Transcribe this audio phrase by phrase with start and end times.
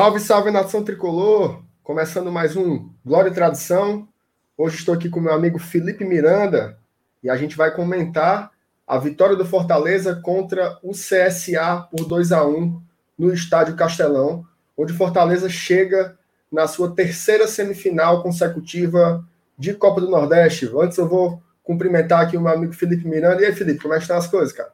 [0.00, 1.62] Salve, salve nação tricolor!
[1.82, 4.08] Começando mais um Glória e Tradição.
[4.56, 6.78] Hoje estou aqui com meu amigo Felipe Miranda
[7.22, 8.50] e a gente vai comentar
[8.86, 12.80] a vitória do Fortaleza contra o CSA por 2 a 1
[13.18, 16.16] no Estádio Castelão, onde Fortaleza chega
[16.50, 19.22] na sua terceira semifinal consecutiva
[19.58, 20.70] de Copa do Nordeste.
[20.80, 23.42] Antes eu vou cumprimentar aqui o meu amigo Felipe Miranda.
[23.42, 24.72] E aí, Felipe, como é que estão as coisas, cara?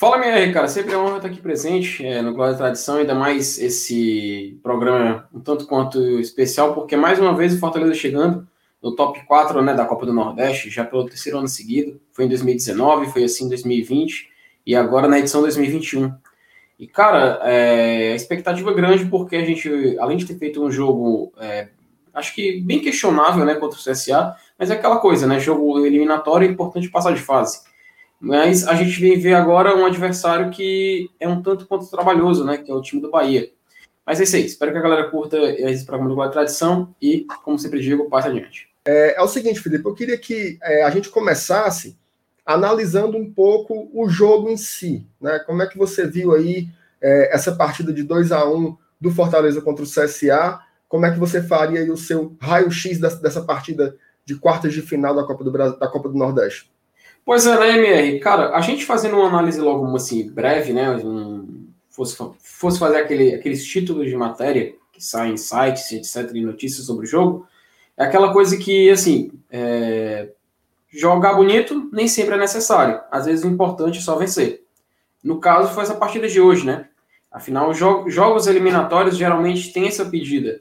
[0.00, 0.66] Fala, minha cara.
[0.66, 4.58] Sempre é uma honra estar aqui presente é, no Glória e Tradição, ainda mais esse
[4.62, 8.48] programa um tanto quanto especial, porque mais uma vez o Fortaleza chegando
[8.82, 12.00] no top 4 né, da Copa do Nordeste, já pelo terceiro ano seguido.
[12.12, 14.30] Foi em 2019, foi assim em 2020
[14.64, 16.10] e agora na edição 2021.
[16.78, 20.70] E, cara, é, a expectativa é grande porque a gente, além de ter feito um
[20.70, 21.68] jogo, é,
[22.14, 25.38] acho que bem questionável né, contra o CSA, mas é aquela coisa, né?
[25.38, 27.68] Jogo eliminatório é importante passar de fase.
[28.20, 32.58] Mas a gente vem ver agora um adversário que é um tanto quanto trabalhoso, né?
[32.58, 33.50] Que é o time do Bahia.
[34.04, 34.44] Mas é isso aí.
[34.44, 38.28] Espero que a galera curta esse programa do Glória Tradição e, como sempre digo, passe
[38.28, 38.68] adiante.
[38.84, 41.98] É, é, o seguinte, Felipe, eu queria que é, a gente começasse
[42.44, 45.06] analisando um pouco o jogo em si.
[45.20, 45.38] Né?
[45.40, 46.68] Como é que você viu aí
[47.00, 50.60] é, essa partida de 2 a 1 do Fortaleza contra o CSA?
[50.88, 55.14] Como é que você faria o seu raio-x dessa, dessa partida de quartas de final
[55.14, 56.69] da Copa do, Brasil, da Copa do Nordeste?
[57.24, 58.18] Pois é, né, MR?
[58.20, 60.90] Cara, a gente fazendo uma análise logo assim, breve, né?
[60.90, 66.44] Um, fosse, fosse fazer aquele, aqueles títulos de matéria que saem em sites, etc., e
[66.44, 67.46] notícias sobre o jogo,
[67.96, 70.30] é aquela coisa que, assim, é,
[70.90, 73.00] jogar bonito nem sempre é necessário.
[73.10, 74.64] Às vezes o importante é só vencer.
[75.22, 76.88] No caso, foi essa partida de hoje, né?
[77.30, 80.60] Afinal, jo jogos eliminatórios geralmente têm essa pedida.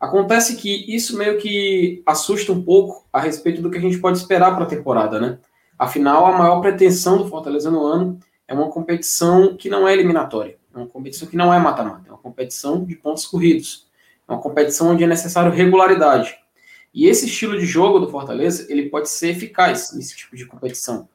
[0.00, 4.18] Acontece que isso meio que assusta um pouco a respeito do que a gente pode
[4.18, 5.38] esperar para a temporada, né?
[5.78, 10.58] Afinal, a maior pretensão do Fortaleza no ano é uma competição que não é eliminatória,
[10.74, 13.86] é uma competição que não é mata-mata, é uma competição de pontos corridos,
[14.26, 16.36] é uma competição onde é necessário regularidade.
[16.92, 21.08] E esse estilo de jogo do Fortaleza, ele pode ser eficaz nesse tipo de competição,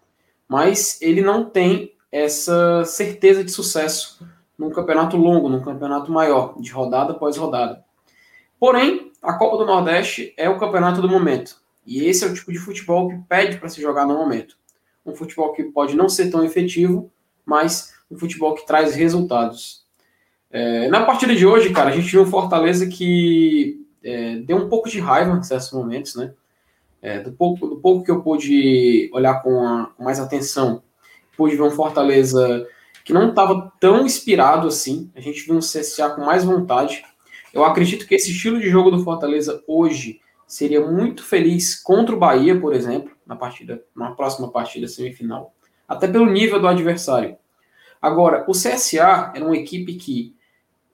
[0.47, 4.25] mas ele não tem essa certeza de sucesso
[4.57, 7.83] num campeonato longo, num campeonato maior, de rodada após rodada.
[8.59, 11.61] Porém, a Copa do Nordeste é o campeonato do momento.
[11.85, 14.57] E esse é o tipo de futebol que pede para se jogar no momento.
[15.05, 17.11] Um futebol que pode não ser tão efetivo,
[17.45, 19.83] mas um futebol que traz resultados.
[20.49, 24.69] É, na partida de hoje, cara, a gente viu um Fortaleza que é, deu um
[24.69, 26.33] pouco de raiva em certos momentos, né?
[27.01, 30.83] É, do, pouco, do pouco que eu pude olhar com, a, com mais atenção,
[31.35, 32.65] pude ver um Fortaleza
[33.03, 35.11] que não estava tão inspirado assim.
[35.15, 37.03] A gente viu um CSA com mais vontade.
[37.53, 40.21] Eu acredito que esse estilo de jogo do Fortaleza hoje
[40.53, 45.51] seria muito feliz contra o Bahia, por exemplo, na partida, na próxima partida semifinal,
[45.87, 47.35] até pelo nível do adversário.
[47.99, 50.35] Agora, o CSA era uma equipe que,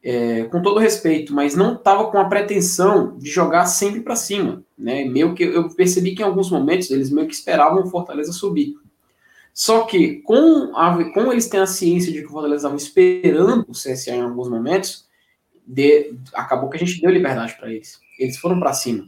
[0.01, 4.63] é, com todo respeito, mas não estava com a pretensão de jogar sempre para cima,
[4.77, 5.03] né?
[5.03, 8.77] Meio que eu percebi que em alguns momentos eles meio que esperavam o Fortaleza subir.
[9.53, 13.65] Só que, com, a, com eles têm a ciência de que o Fortaleza estava esperando
[13.67, 15.05] o CSA em alguns momentos,
[15.67, 17.99] de, acabou que a gente deu liberdade para eles.
[18.17, 19.05] Eles foram para cima.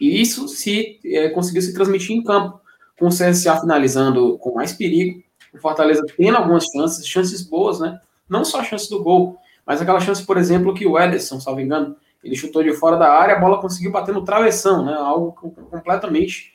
[0.00, 2.60] E isso se é, conseguiu se transmitir em campo,
[2.98, 5.22] com o CSA finalizando com mais perigo,
[5.54, 8.00] o Fortaleza tendo algumas chances, chances boas, né?
[8.28, 11.60] Não só a chance do gol, mas aquela chance, por exemplo, que o Ederson, salvo
[11.60, 14.94] engano, ele chutou de fora da área, a bola conseguiu bater no travessão, né?
[14.94, 16.54] Algo completamente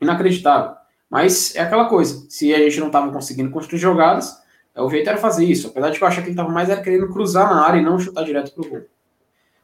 [0.00, 0.74] inacreditável.
[1.08, 4.40] Mas é aquela coisa, se a gente não estava conseguindo construir jogadas,
[4.74, 5.68] o jeito era fazer isso.
[5.68, 8.24] Apesar de eu achar que ele estava mais querendo cruzar na área e não chutar
[8.24, 8.82] direto para o gol.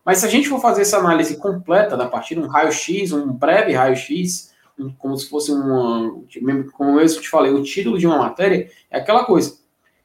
[0.08, 3.74] Mas se a gente for fazer essa análise completa da partida, um raio-x, um breve
[3.74, 6.18] raio-x, um, como se fosse uma.
[6.72, 9.58] Como eu te falei, o título de uma matéria, é aquela coisa.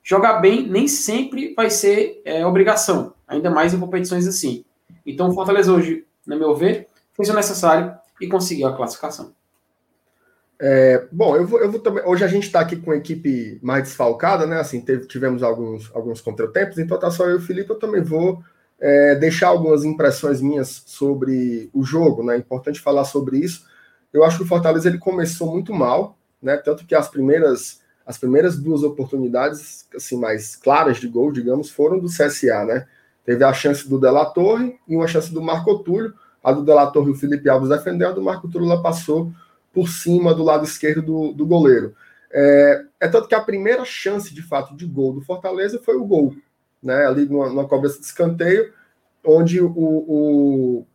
[0.03, 4.65] Jogar bem nem sempre vai ser é, obrigação, ainda mais em competições assim.
[5.05, 9.31] Então, o Fortaleza hoje, no meu ver, fez o necessário e conseguiu a classificação.
[10.59, 12.03] É, bom, eu vou, eu vou também.
[12.05, 14.59] Hoje a gente está aqui com a equipe mais desfalcada, né?
[14.59, 17.69] Assim, teve, tivemos alguns, alguns contratempos, então tá só eu e o Felipe.
[17.69, 18.43] Eu também vou
[18.83, 22.35] é, deixar algumas impressões minhas sobre o jogo, né?
[22.35, 23.65] É importante falar sobre isso.
[24.11, 26.57] Eu acho que o Fortaleza ele começou muito mal, né?
[26.57, 31.97] Tanto que as primeiras as primeiras duas oportunidades assim mais claras de gol, digamos, foram
[31.97, 32.85] do CSA, né?
[33.23, 36.13] Teve a chance do Della Torre e uma chance do Marco Túlio.
[36.43, 39.31] A do Della Torre o Felipe Alves defendeu, a do Marco Túlio lá passou
[39.71, 41.95] por cima do lado esquerdo do, do goleiro.
[42.29, 46.03] É, é tanto que a primeira chance de fato de gol do Fortaleza foi o
[46.03, 46.35] gol
[46.83, 48.71] né, ali numa, numa cobrança de escanteio,
[49.25, 50.87] onde o, o,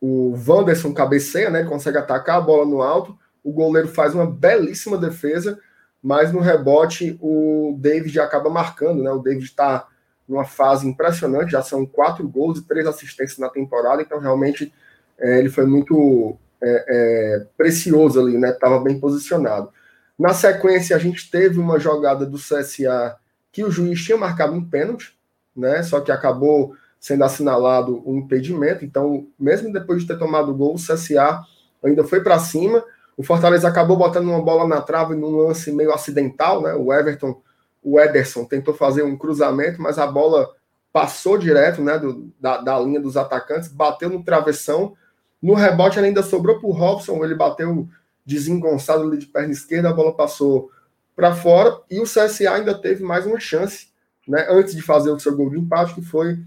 [0.00, 4.98] o Wanderson cabeceia, né, consegue atacar a bola no alto, o goleiro faz uma belíssima
[4.98, 5.58] defesa,
[6.02, 9.86] mas no rebote o David acaba marcando, né, o David está
[10.28, 14.72] numa fase impressionante, já são quatro gols e três assistências na temporada, então realmente
[15.18, 18.50] é, ele foi muito é, é, precioso ali, né?
[18.50, 19.70] Estava bem posicionado.
[20.18, 23.16] Na sequência, a gente teve uma jogada do CSA
[23.50, 25.17] que o juiz tinha marcado um pênalti,
[25.58, 25.82] né?
[25.82, 28.84] Só que acabou sendo assinalado um impedimento.
[28.84, 31.42] Então, mesmo depois de ter tomado o gol, o CSA
[31.84, 32.82] ainda foi para cima.
[33.16, 36.74] O Fortaleza acabou botando uma bola na trave num lance meio acidental, né?
[36.74, 37.40] O Everton,
[37.82, 40.48] o Ederson tentou fazer um cruzamento, mas a bola
[40.92, 44.94] passou direto, né, do, da, da linha dos atacantes, bateu no travessão.
[45.40, 47.88] No rebote, ainda sobrou para o Robson, ele bateu
[48.24, 50.70] desengonçado ali de perna esquerda, a bola passou
[51.14, 53.87] para fora e o CSA ainda teve mais uma chance,
[54.28, 56.38] né, antes de fazer o seu gol de empate, que foi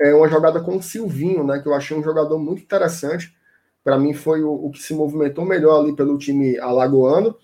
[0.00, 3.36] é, uma jogada com o Silvinho, né, que eu achei um jogador muito interessante.
[3.82, 7.36] Para mim foi o, o, que se movimentou melhor ali pelo time alagoano.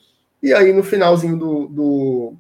[0.43, 2.35] E aí no finalzinho do, do,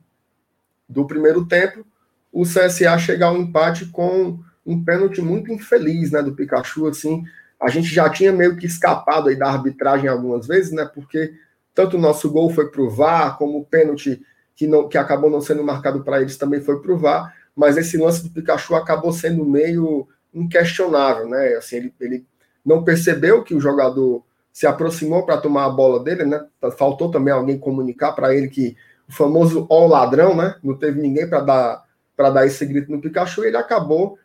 [0.88, 1.84] do primeiro tempo,
[2.32, 7.24] o CSA chega ao empate com um pênalti muito infeliz, né, do Pikachu, assim,
[7.60, 10.84] a gente já tinha meio que escapado aí da arbitragem algumas vezes, né?
[10.84, 11.32] Porque
[11.72, 14.20] tanto o nosso gol foi pro VAR, como o pênalti
[14.54, 17.96] que, não, que acabou não sendo marcado para eles também foi pro VAR, mas esse
[17.96, 21.54] lance do Pikachu acabou sendo meio inquestionável, né?
[21.54, 22.26] Assim, ele, ele
[22.64, 26.44] não percebeu que o jogador se aproximou para tomar a bola dele, né?
[26.76, 28.76] Faltou também alguém comunicar para ele que
[29.08, 30.56] o famoso ó ladrão, né?
[30.62, 31.84] Não teve ninguém para dar
[32.16, 34.18] para dar esse grito no Pikachu, e ele acabou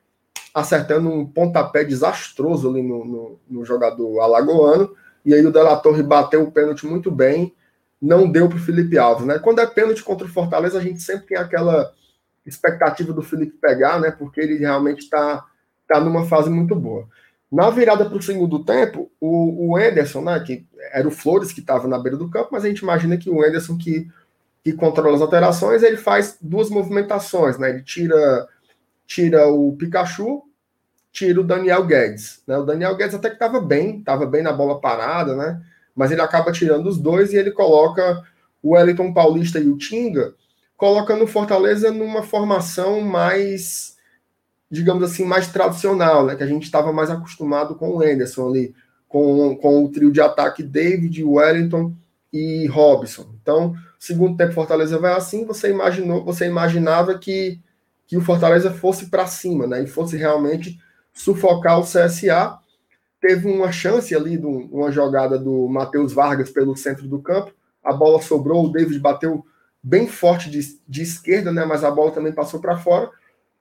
[0.53, 4.94] acertando um pontapé desastroso ali no, no, no jogador alagoano,
[5.25, 7.53] e aí o Della Torre bateu o pênalti muito bem,
[8.01, 9.39] não deu para o Felipe Alves, né?
[9.39, 11.94] Quando é pênalti contra o Fortaleza, a gente sempre tem aquela
[12.45, 14.11] expectativa do Felipe pegar, né?
[14.11, 15.45] Porque ele realmente está
[15.88, 17.07] tá numa fase muito boa.
[17.51, 20.39] Na virada para o segundo tempo, o, o Anderson, né?
[20.39, 23.29] Que era o Flores que estava na beira do campo, mas a gente imagina que
[23.29, 24.07] o Anderson que,
[24.63, 27.69] que controla as alterações, ele faz duas movimentações, né?
[27.69, 28.47] Ele tira
[29.05, 30.43] tira o Pikachu
[31.17, 32.43] tira o Daniel Guedes.
[32.45, 32.55] Né?
[32.57, 35.59] O Daniel Guedes até que estava bem, estava bem na bola parada, né?
[35.97, 38.23] Mas ele acaba tirando os dois e ele coloca
[38.61, 40.35] o Wellington Paulista e o Tinga,
[40.77, 43.97] colocando o Fortaleza numa formação mais,
[44.69, 46.35] digamos assim, mais tradicional, né?
[46.35, 48.75] Que a gente estava mais acostumado com o Anderson ali,
[49.09, 51.94] com, com o trio de ataque David, Wellington
[52.31, 53.25] e Robson.
[53.41, 57.59] Então, segundo tempo Fortaleza vai assim, você imaginou, você imaginava que,
[58.05, 59.81] que o Fortaleza fosse para cima, né?
[59.83, 60.79] E fosse realmente
[61.11, 62.59] sufocar o CSA.
[63.19, 67.51] Teve uma chance ali, de uma jogada do Matheus Vargas pelo centro do campo.
[67.83, 69.45] A bola sobrou, o David bateu
[69.81, 71.65] bem forte de, de esquerda, né?
[71.65, 73.09] Mas a bola também passou para fora.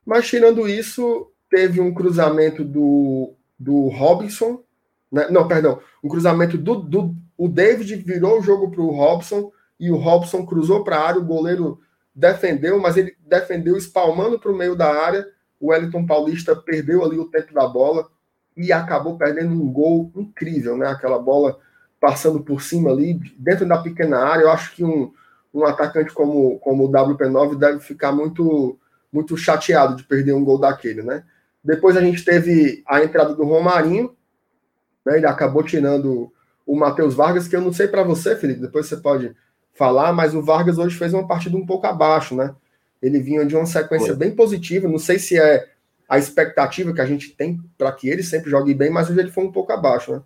[0.04, 4.62] Mas tirando isso, teve um cruzamento do, do Robinson.
[5.10, 5.28] Né?
[5.30, 5.80] Não, perdão.
[6.02, 7.14] Um cruzamento do, do.
[7.36, 11.20] O David virou o jogo para o Robson e o Robson cruzou para a área.
[11.20, 11.80] O goleiro
[12.14, 15.26] defendeu, mas ele defendeu espalmando para o meio da área
[15.60, 18.08] o Wellington Paulista perdeu ali o tempo da bola
[18.56, 20.88] e acabou perdendo um gol incrível, né?
[20.88, 21.58] Aquela bola
[22.00, 24.42] passando por cima ali, dentro da pequena área.
[24.42, 25.12] Eu acho que um,
[25.52, 28.78] um atacante como, como o WP9 deve ficar muito,
[29.12, 31.24] muito chateado de perder um gol daquele, né?
[31.62, 34.14] Depois a gente teve a entrada do Romarinho,
[35.04, 35.16] né?
[35.16, 36.32] Ele acabou tirando
[36.66, 39.34] o Matheus Vargas, que eu não sei para você, Felipe, depois você pode
[39.74, 42.54] falar, mas o Vargas hoje fez uma partida um pouco abaixo, né?
[43.00, 44.16] Ele vinha de uma sequência Foi.
[44.16, 44.88] bem positiva.
[44.88, 45.68] Não sei se é
[46.08, 49.30] a expectativa que a gente tem para que ele sempre jogue bem, mas hoje ele
[49.30, 50.22] foi um pouco abaixo, né?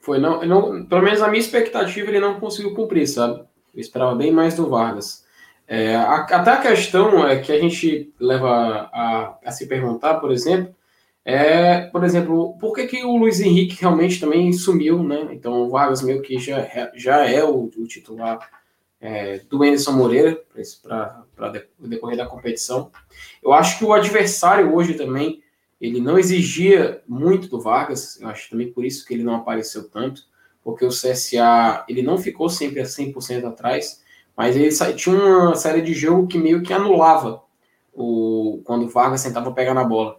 [0.00, 3.40] Foi, não, não, pelo menos a minha expectativa ele não conseguiu cumprir, sabe?
[3.74, 5.24] Eu esperava bem mais do Vargas.
[5.66, 10.30] É, a, até a questão é que a gente leva a, a, se perguntar, por
[10.30, 10.74] exemplo,
[11.24, 15.28] é, por exemplo, por que, que o Luiz Henrique realmente também sumiu, né?
[15.32, 18.38] Então o Vargas meio que já, já é o, o titular
[19.00, 20.40] é, do Anderson Moreira
[20.82, 21.24] para
[21.78, 22.90] o decorrer da competição.
[23.42, 25.42] Eu acho que o adversário hoje também
[25.80, 29.88] ele não exigia muito do Vargas, eu acho também por isso que ele não apareceu
[29.88, 30.22] tanto,
[30.62, 34.02] porque o CSA ele não ficou sempre a 100% atrás,
[34.36, 37.42] mas ele tinha uma série de jogo que meio que anulava
[37.92, 40.18] o, quando o Vargas tentava pegar na bola.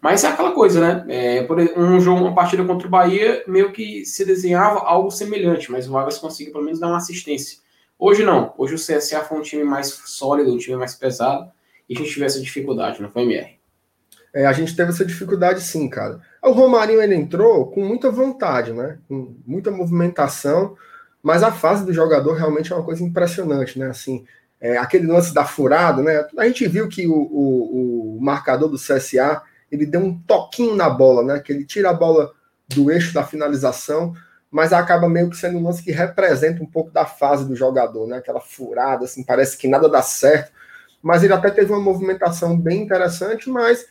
[0.00, 1.04] Mas é aquela coisa, né?
[1.08, 5.70] É, por um jogo, uma partida contra o Bahia, meio que se desenhava algo semelhante,
[5.70, 7.58] mas o Vargas conseguiu pelo menos dar uma assistência.
[8.04, 8.52] Hoje não.
[8.58, 11.48] Hoje o CSA foi um time mais sólido, um time mais pesado,
[11.88, 13.56] e a gente tivesse dificuldade, não foi, MR?
[14.34, 16.20] É, a gente teve essa dificuldade sim, cara.
[16.42, 18.98] O Romarinho ele entrou com muita vontade, né?
[19.06, 20.76] Com muita movimentação,
[21.22, 23.86] mas a fase do jogador realmente é uma coisa impressionante, né?
[23.86, 24.24] Assim,
[24.60, 26.26] é, aquele lance da furada, né?
[26.36, 30.90] A gente viu que o, o, o, marcador do CSA ele deu um toquinho na
[30.90, 31.38] bola, né?
[31.38, 32.32] Que ele tira a bola
[32.68, 34.12] do eixo da finalização,
[34.52, 38.06] mas acaba meio que sendo um lance que representa um pouco da fase do jogador,
[38.06, 38.18] né?
[38.18, 40.52] Aquela furada, assim, parece que nada dá certo.
[41.02, 43.86] mas ele até teve uma movimentação bem interessante, mas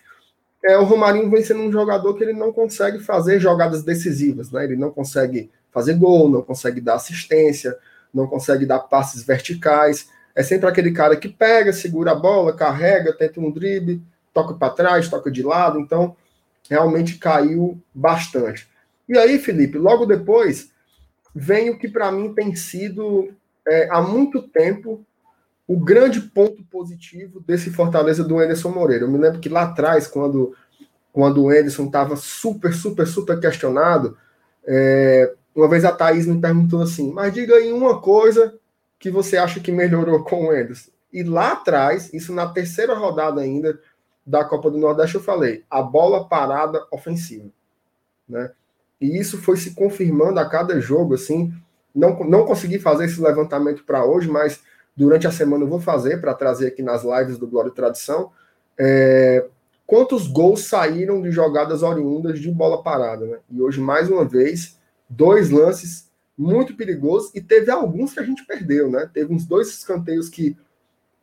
[0.63, 4.63] é, o Romarinho vem sendo um jogador que ele não consegue fazer jogadas decisivas, né?
[4.63, 7.75] Ele não consegue fazer gol, não consegue dar assistência,
[8.13, 10.09] não consegue dar passes verticais.
[10.35, 14.01] É sempre aquele cara que pega, segura a bola, carrega, tenta um drible,
[14.31, 15.79] toca para trás, toca de lado.
[15.79, 16.15] Então,
[16.69, 18.70] realmente caiu bastante.
[19.11, 20.71] E aí, Felipe, logo depois
[21.35, 23.27] vem o que para mim tem sido
[23.67, 25.05] é, há muito tempo
[25.67, 29.03] o grande ponto positivo desse Fortaleza do Anderson Moreira.
[29.03, 30.55] Eu me lembro que lá atrás, quando,
[31.11, 34.17] quando o Anderson estava super, super, super questionado,
[34.65, 38.57] é, uma vez a Thaís me perguntou assim: mas diga aí uma coisa
[38.97, 40.89] que você acha que melhorou com o Anderson.
[41.11, 43.77] E lá atrás, isso na terceira rodada ainda
[44.25, 47.49] da Copa do Nordeste, eu falei: a bola parada ofensiva.
[48.25, 48.49] Né?
[49.01, 51.51] E isso foi se confirmando a cada jogo, assim.
[51.93, 54.61] Não, não consegui fazer esse levantamento para hoje, mas
[54.95, 58.31] durante a semana eu vou fazer para trazer aqui nas lives do Glória e Tradição.
[58.77, 59.45] É,
[59.87, 63.39] quantos gols saíram de jogadas oriundas de bola parada, né?
[63.49, 64.77] E hoje, mais uma vez,
[65.09, 69.09] dois lances muito perigosos e teve alguns que a gente perdeu, né?
[69.13, 70.55] Teve uns dois escanteios que,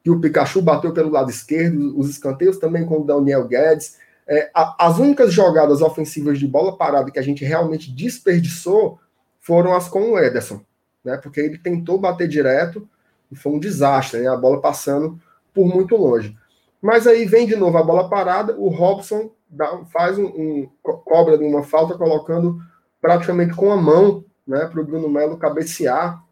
[0.02, 3.97] que o Pikachu bateu pelo lado esquerdo, os escanteios também com o Daniel Guedes.
[4.28, 8.99] É, a, as únicas jogadas ofensivas de bola parada que a gente realmente desperdiçou
[9.40, 10.61] foram as com o Ederson,
[11.02, 11.16] né?
[11.16, 12.87] Porque ele tentou bater direto,
[13.32, 14.28] e foi um desastre, né?
[14.28, 15.18] A bola passando
[15.54, 16.37] por muito longe.
[16.80, 21.37] Mas aí vem de novo a bola parada, o Robson dá, faz um, um cobra
[21.37, 22.61] de uma falta colocando
[23.00, 26.23] praticamente com a mão, né, para o Bruno Melo cabecear.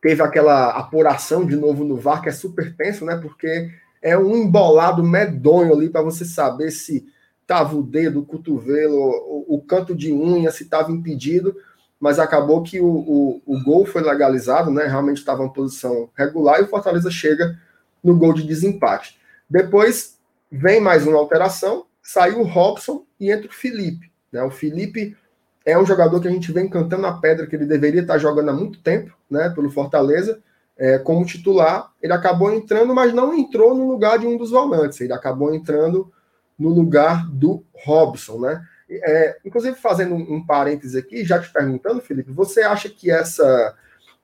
[0.00, 3.16] Teve aquela apuração de novo no VAR que é super tenso, né?
[3.16, 7.06] Porque é um embolado medonho ali para você saber se
[7.46, 11.54] tava o dedo, o cotovelo, o, o canto de unha, se estava impedido
[12.00, 14.84] mas acabou que o, o, o gol foi legalizado, né?
[14.84, 17.58] Realmente estava em posição regular e o Fortaleza chega
[18.02, 19.18] no gol de desempate.
[19.50, 20.18] Depois
[20.50, 24.10] vem mais uma alteração, saiu o Robson e entra o Felipe.
[24.30, 24.42] Né?
[24.42, 25.16] O Felipe
[25.64, 28.50] é um jogador que a gente vem cantando a pedra que ele deveria estar jogando
[28.50, 29.50] há muito tempo, né?
[29.50, 30.40] Pelo Fortaleza.
[30.78, 35.00] É, como titular, ele acabou entrando, mas não entrou no lugar de um dos volantes,
[35.00, 36.12] ele acabou entrando
[36.56, 38.62] no lugar do Robson, né?
[38.88, 43.76] É, inclusive, fazendo um, um parêntese aqui, já te perguntando, Felipe, você acha que essa,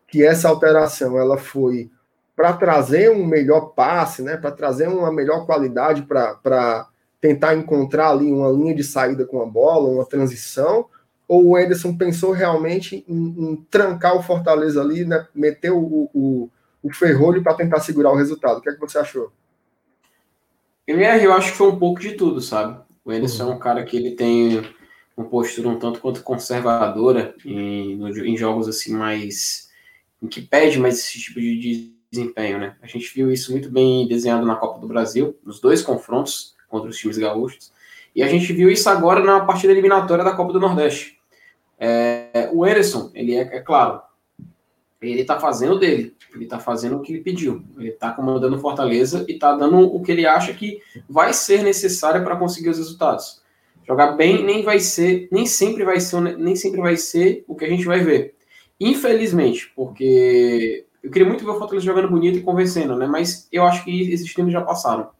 [0.08, 1.90] que essa alteração ela foi
[2.34, 6.88] para trazer um melhor passe, né, para trazer uma melhor qualidade para
[7.20, 10.86] tentar encontrar ali uma linha de saída com a bola, uma transição,
[11.26, 16.50] ou o Ederson pensou realmente em, em trancar o Fortaleza ali, né, meter o, o,
[16.82, 18.58] o ferrolho para tentar segurar o resultado?
[18.58, 19.32] O que é que você achou?
[20.86, 22.78] MR, eu acho que foi um pouco de tudo, sabe?
[23.04, 23.52] O Anderson uhum.
[23.52, 24.62] é um cara que ele tem
[25.16, 29.70] uma postura um tanto quanto conservadora em, em jogos assim mais
[30.22, 32.76] em que pede mais esse tipo de desempenho, né?
[32.80, 36.88] A gente viu isso muito bem desenhado na Copa do Brasil, nos dois confrontos contra
[36.88, 37.72] os times gaúchos,
[38.14, 41.13] e a gente viu isso agora na partida eliminatória da Copa do Nordeste.
[41.86, 44.00] É, o Emerson, ele é, é claro,
[45.02, 49.26] ele tá fazendo dele, ele tá fazendo o que ele pediu, ele tá comandando Fortaleza
[49.28, 53.42] e tá dando o que ele acha que vai ser necessário para conseguir os resultados.
[53.86, 57.66] Jogar bem nem vai ser, nem sempre vai ser, nem sempre vai ser o que
[57.66, 58.34] a gente vai ver.
[58.80, 63.06] Infelizmente, porque eu queria muito ver o Fortaleza jogando bonito e convencendo, né?
[63.06, 65.10] Mas eu acho que esses times já passaram.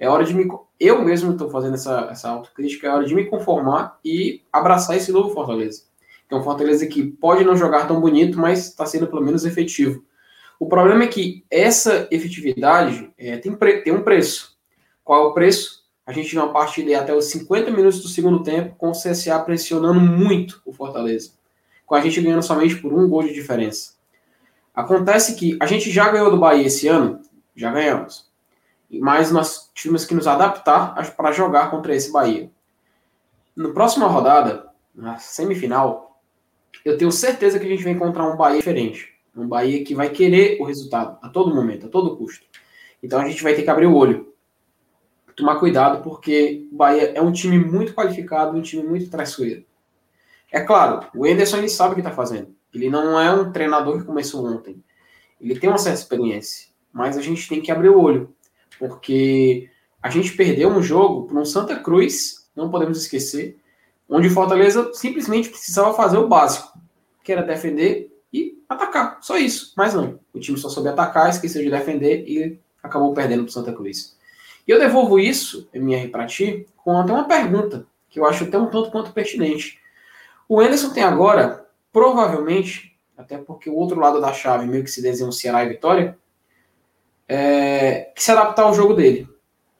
[0.00, 0.48] É hora de me.
[0.80, 5.12] Eu mesmo estou fazendo essa, essa autocrítica, é hora de me conformar e abraçar esse
[5.12, 5.91] novo Fortaleza.
[6.32, 10.02] É um Fortaleza que pode não jogar tão bonito, mas está sendo pelo menos efetivo.
[10.58, 14.56] O problema é que essa efetividade é, tem, tem um preço.
[15.04, 15.82] Qual é o preço?
[16.06, 19.38] A gente viu uma partida até os 50 minutos do segundo tempo com o CSA
[19.40, 21.32] pressionando muito o Fortaleza.
[21.84, 23.92] Com a gente ganhando somente por um gol de diferença.
[24.74, 27.20] Acontece que a gente já ganhou do Bahia esse ano,
[27.54, 28.30] já ganhamos.
[28.90, 32.50] Mas nós tivemos que nos adaptar para jogar contra esse Bahia.
[33.54, 36.11] Na próxima rodada, na semifinal,
[36.84, 39.12] eu tenho certeza que a gente vai encontrar um Bahia diferente.
[39.36, 42.44] Um Bahia que vai querer o resultado a todo momento, a todo custo.
[43.02, 44.32] Então a gente vai ter que abrir o olho.
[45.36, 49.64] Tomar cuidado, porque o Bahia é um time muito qualificado, um time muito traiçoeiro.
[50.50, 52.54] É claro, o Enderson ele sabe o que está fazendo.
[52.74, 54.82] Ele não é um treinador que começou ontem.
[55.40, 56.68] Ele tem uma certa experiência.
[56.92, 58.34] Mas a gente tem que abrir o olho.
[58.78, 59.70] Porque
[60.02, 63.58] a gente perdeu um jogo para um Santa Cruz, não podemos esquecer,
[64.12, 66.78] onde o Fortaleza simplesmente precisava fazer o básico,
[67.24, 70.18] que era defender e atacar, só isso, mas não.
[70.32, 74.16] O time só soube atacar, esqueceu de defender e acabou perdendo para o Santa Cruz.
[74.66, 78.58] E eu devolvo isso, MR, para ti, com até uma pergunta, que eu acho até
[78.58, 79.80] um tanto quanto pertinente.
[80.48, 85.02] O Anderson tem agora, provavelmente, até porque o outro lado da chave meio que se
[85.02, 86.18] desenha um Ceará e Vitória,
[87.28, 89.28] é, que se adaptar ao jogo dele.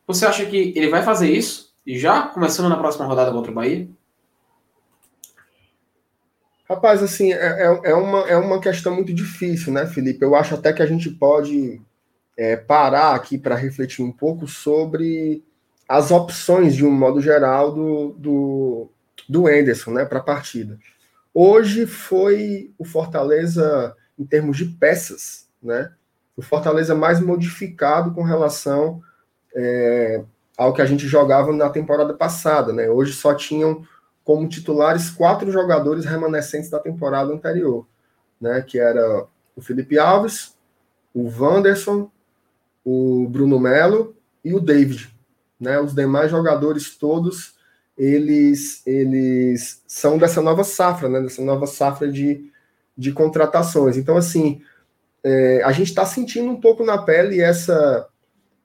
[0.06, 1.72] Você acha que ele vai fazer isso?
[1.86, 3.88] Já começando na próxima rodada contra o Bahia?
[6.72, 10.24] Rapaz, assim, é, é, é, uma, é uma questão muito difícil, né, Felipe?
[10.24, 11.82] Eu acho até que a gente pode
[12.34, 15.44] é, parar aqui para refletir um pouco sobre
[15.86, 18.90] as opções, de um modo geral, do, do,
[19.28, 20.78] do Enderson né, para a partida.
[21.34, 25.92] Hoje foi o Fortaleza, em termos de peças, né,
[26.34, 29.02] o Fortaleza mais modificado com relação
[29.54, 30.24] é,
[30.56, 32.72] ao que a gente jogava na temporada passada.
[32.72, 32.88] Né?
[32.88, 33.86] Hoje só tinham
[34.24, 37.86] como titulares quatro jogadores remanescentes da temporada anterior,
[38.40, 39.26] né, que era
[39.56, 40.56] o Felipe Alves,
[41.14, 42.10] o Wanderson,
[42.84, 45.14] o Bruno Melo e o David.
[45.60, 45.78] Né?
[45.78, 47.54] Os demais jogadores todos,
[47.96, 51.20] eles, eles são dessa nova safra, né?
[51.20, 52.50] dessa nova safra de,
[52.96, 53.96] de contratações.
[53.96, 54.62] Então, assim,
[55.22, 58.08] é, a gente está sentindo um pouco na pele essa,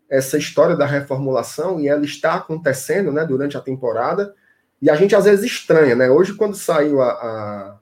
[0.09, 4.33] essa história da reformulação, e ela está acontecendo né, durante a temporada,
[4.81, 6.09] e a gente às vezes estranha, né?
[6.09, 7.77] Hoje, quando saiu a, a,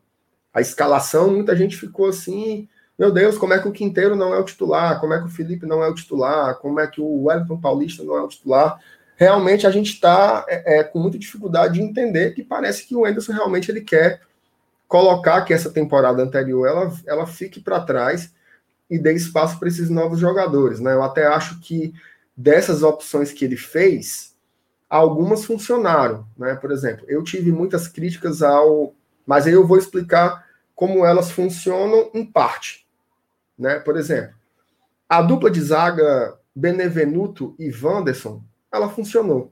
[0.53, 4.39] a, escalação, muita gente ficou assim: meu Deus, como é que o Quinteiro não é
[4.39, 4.99] o titular?
[4.99, 6.55] Como é que o Felipe não é o titular?
[6.55, 8.79] Como é que o Wellington Paulista não é o titular?
[9.17, 13.05] Realmente a gente está é, é, com muita dificuldade de entender que parece que o
[13.05, 14.21] Anderson realmente ele quer
[14.87, 18.33] colocar que essa temporada anterior ela, ela fique para trás
[18.89, 20.93] e dê espaço para esses novos jogadores, né?
[20.93, 21.93] Eu até acho que
[22.35, 24.34] dessas opções que ele fez,
[24.89, 26.55] algumas funcionaram, né?
[26.55, 28.93] Por exemplo, eu tive muitas críticas ao,
[29.25, 32.85] mas aí eu vou explicar como elas funcionam em parte,
[33.57, 33.79] né?
[33.79, 34.35] Por exemplo,
[35.07, 39.51] a dupla de zaga Benevenuto e Wanderson, ela funcionou,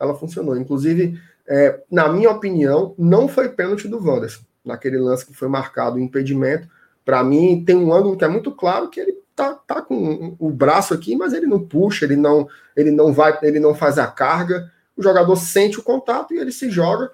[0.00, 0.56] ela funcionou.
[0.56, 5.96] Inclusive, é, na minha opinião, não foi pênalti do Wanderson naquele lance que foi marcado
[5.96, 6.68] o impedimento.
[7.04, 10.50] Para mim, tem um ângulo que é muito claro que ele tá, tá com o
[10.50, 14.06] braço aqui, mas ele não puxa, ele não, ele não vai, ele não faz a
[14.06, 14.70] carga.
[14.96, 17.10] O jogador sente o contato e ele se joga.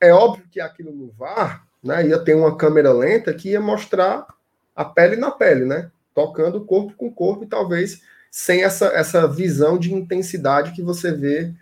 [0.00, 4.26] É óbvio que aquilo no VAR, né, ia ter uma câmera lenta que ia mostrar
[4.74, 5.90] a pele na pele, né?
[6.14, 11.52] Tocando corpo com corpo e talvez sem essa, essa visão de intensidade que você vê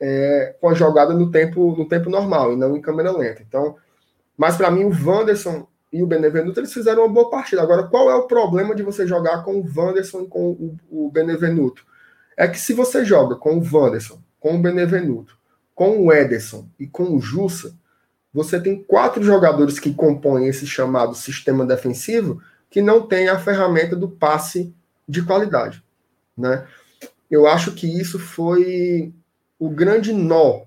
[0.00, 3.42] é, com a jogada no tempo, no tempo normal e não em câmera lenta.
[3.46, 3.76] Então,
[4.36, 7.62] mas para mim o Wanderson e o Benevenuto, eles fizeram uma boa partida.
[7.62, 11.10] Agora, qual é o problema de você jogar com o Wanderson e com o, o
[11.10, 11.84] Benevenuto?
[12.36, 15.38] É que se você joga com o Wanderson, com o Benevenuto,
[15.74, 17.74] com o Ederson e com o Jussa,
[18.32, 23.96] você tem quatro jogadores que compõem esse chamado sistema defensivo que não tem a ferramenta
[23.96, 24.74] do passe
[25.08, 25.82] de qualidade.
[26.36, 26.66] Né?
[27.30, 29.14] Eu acho que isso foi
[29.58, 30.66] o grande nó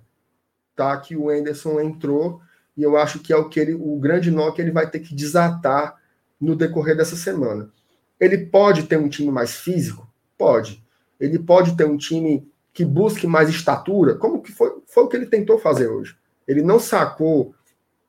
[0.76, 2.42] tá, que o Enderson entrou
[2.80, 5.02] e eu acho que é o que ele, o grande nó que ele vai ter
[5.02, 5.98] que desatar
[6.40, 7.70] no decorrer dessa semana.
[8.18, 10.10] Ele pode ter um time mais físico?
[10.38, 10.82] Pode.
[11.20, 15.18] Ele pode ter um time que busque mais estatura, como que foi, foi o que
[15.18, 16.16] ele tentou fazer hoje.
[16.48, 17.54] Ele não sacou,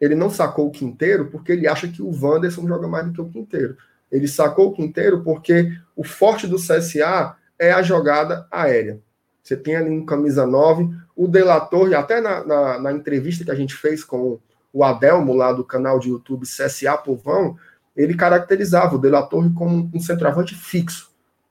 [0.00, 3.20] ele não sacou o Quinteiro porque ele acha que o Wanderson joga mais do que
[3.20, 3.76] o Quinteiro.
[4.08, 9.00] Ele sacou o Quinteiro porque o forte do CSA é a jogada aérea.
[9.42, 13.50] Você tem ali um camisa 9, o delator, e até na, na, na entrevista que
[13.50, 14.38] a gente fez com
[14.72, 17.56] o Adelmo, lá do canal de YouTube CSA Povão,
[17.96, 21.10] ele caracterizava o De La Torre como um centroavante fixo.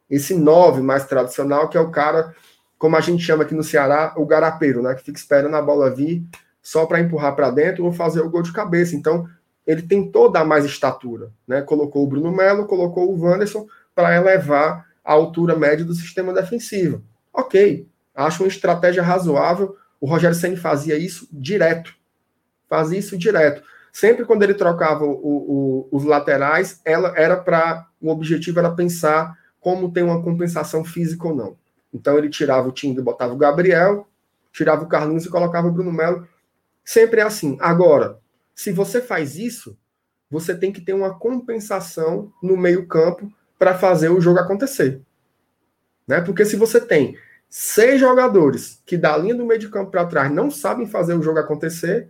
[0.09, 2.33] Esse 9 mais tradicional, que é o cara,
[2.77, 4.95] como a gente chama aqui no Ceará, o garapeiro, né?
[4.95, 6.25] Que fica esperando a bola vir
[6.61, 8.95] só para empurrar para dentro ou fazer o gol de cabeça.
[8.95, 9.27] Então,
[9.67, 11.61] ele tentou dar mais estatura, né?
[11.61, 17.03] Colocou o Bruno Melo, colocou o Wanderson para elevar a altura média do sistema defensivo.
[17.31, 19.75] Ok, acho uma estratégia razoável.
[20.01, 21.98] O Rogério Senna fazia isso direto
[22.69, 23.63] fazia isso direto.
[23.91, 29.37] Sempre quando ele trocava o, o, os laterais, ela era para o objetivo era pensar
[29.59, 31.57] como tem uma compensação física ou não.
[31.93, 34.07] Então ele tirava o time e botava o Gabriel,
[34.53, 36.27] tirava o Carlinhos e colocava o Bruno Melo.
[36.85, 37.57] Sempre é assim.
[37.59, 38.19] Agora,
[38.55, 39.77] se você faz isso,
[40.29, 45.01] você tem que ter uma compensação no meio-campo para fazer o jogo acontecer.
[46.07, 46.21] Né?
[46.21, 47.17] Porque se você tem
[47.49, 51.21] seis jogadores que da linha do meio de campo para trás não sabem fazer o
[51.21, 52.09] jogo acontecer,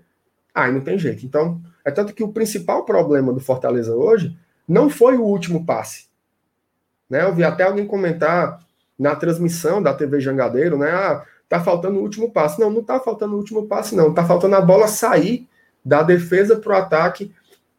[0.54, 1.26] Aí não tem jeito.
[1.26, 6.08] Então, é tanto que o principal problema do Fortaleza hoje não foi o último passe.
[7.10, 7.24] Né?
[7.24, 8.60] Eu vi até alguém comentar
[8.98, 10.92] na transmissão da TV Jangadeiro, né?
[10.92, 12.60] Ah, tá faltando o último passe.
[12.60, 14.14] Não, não tá faltando o último passe, não.
[14.14, 15.48] Tá faltando a bola sair
[15.84, 17.34] da defesa para o ataque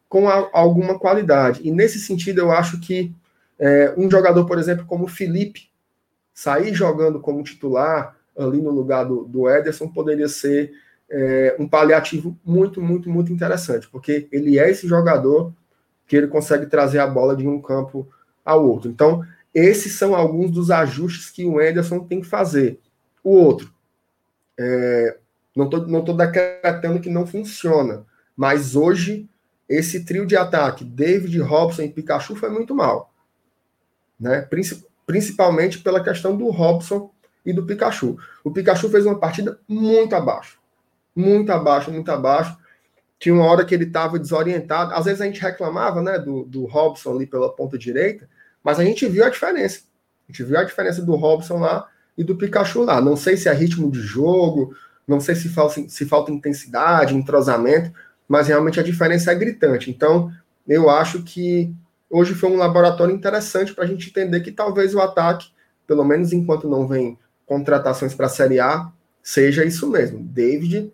[0.09, 1.61] com a, alguma qualidade.
[1.63, 3.13] E nesse sentido, eu acho que
[3.57, 5.69] é, um jogador, por exemplo, como o Felipe,
[6.33, 10.71] sair jogando como titular ali no lugar do, do Ederson poderia ser
[11.11, 15.53] é, um paliativo muito, muito, muito interessante, porque ele é esse jogador
[16.07, 18.07] que ele consegue trazer a bola de um campo
[18.43, 18.89] ao outro.
[18.89, 22.79] Então, esses são alguns dos ajustes que o Anderson tem que fazer.
[23.21, 23.71] O outro,
[24.57, 25.17] é,
[25.55, 29.29] não estou não tô decretando que não funciona, mas hoje
[29.67, 33.13] esse trio de ataque, David, Robson e Pikachu, foi muito mal.
[34.19, 34.47] Né?
[35.05, 37.11] Principalmente pela questão do Robson
[37.45, 38.17] e do Pikachu.
[38.43, 40.60] O Pikachu fez uma partida muito abaixo.
[41.15, 42.57] Muito abaixo, muito abaixo.
[43.19, 44.93] Tinha uma hora que ele estava desorientado.
[44.93, 48.27] Às vezes a gente reclamava né, do, do Robson ali pela ponta direita,
[48.63, 49.81] mas a gente viu a diferença.
[50.27, 53.01] A gente viu a diferença do Robson lá e do Pikachu lá.
[53.01, 54.75] Não sei se é ritmo de jogo,
[55.07, 57.91] não sei se falta, se falta intensidade, entrosamento,
[58.27, 59.91] mas realmente a diferença é gritante.
[59.91, 60.31] Então,
[60.67, 61.73] eu acho que
[62.09, 65.49] hoje foi um laboratório interessante para a gente entender que talvez o ataque,
[65.85, 68.89] pelo menos enquanto não vem contratações para a Série A,
[69.21, 70.23] seja isso mesmo.
[70.23, 70.93] David,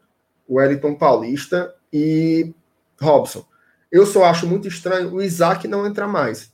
[0.50, 2.54] Wellington Paulista e
[3.00, 3.46] Robson.
[3.92, 6.52] Eu só acho muito estranho o Isaac não entrar mais.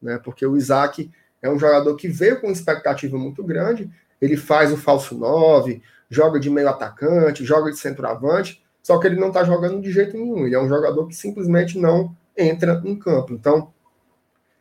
[0.00, 0.18] Né?
[0.22, 1.10] Porque o Isaac
[1.42, 3.90] é um jogador que veio com expectativa muito grande.
[4.20, 9.20] Ele faz o falso 9, joga de meio atacante, joga de centroavante, só que ele
[9.20, 10.46] não está jogando de jeito nenhum.
[10.46, 13.32] Ele é um jogador que simplesmente não entra em campo.
[13.32, 13.72] Então,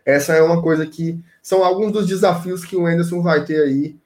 [0.06, 3.98] essa é uma coisa que são alguns dos desafios que o Anderson vai ter aí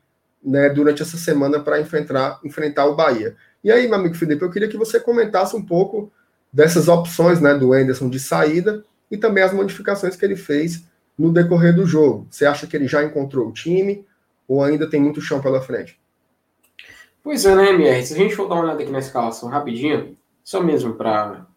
[0.44, 3.36] né, durante essa semana para enfrentar, enfrentar o Bahia.
[3.64, 6.12] E aí, meu amigo Felipe, eu queria que você comentasse um pouco
[6.52, 10.84] dessas opções né, do Anderson de saída e também as modificações que ele fez
[11.18, 12.28] no decorrer do jogo.
[12.30, 14.06] Você acha que ele já encontrou o time
[14.48, 16.00] ou ainda tem muito chão pela frente?
[17.24, 18.06] Pois é, né, MR?
[18.06, 21.48] Se a gente for dar uma olhada aqui na escalação rapidinho, só mesmo para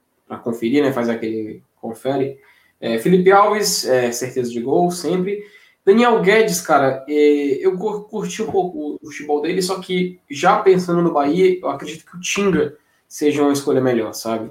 [0.43, 2.39] conferir, né, fazer aquele confere.
[2.81, 5.43] É, Felipe Alves, é, certeza de gol, sempre.
[5.87, 7.13] Daniel Guedes, cara, é,
[7.65, 12.05] eu curti um pouco o futebol dele, só que já pensando no Bahia, eu acredito
[12.05, 12.77] que o Tinga
[13.09, 14.51] seja uma escolha melhor, sabe?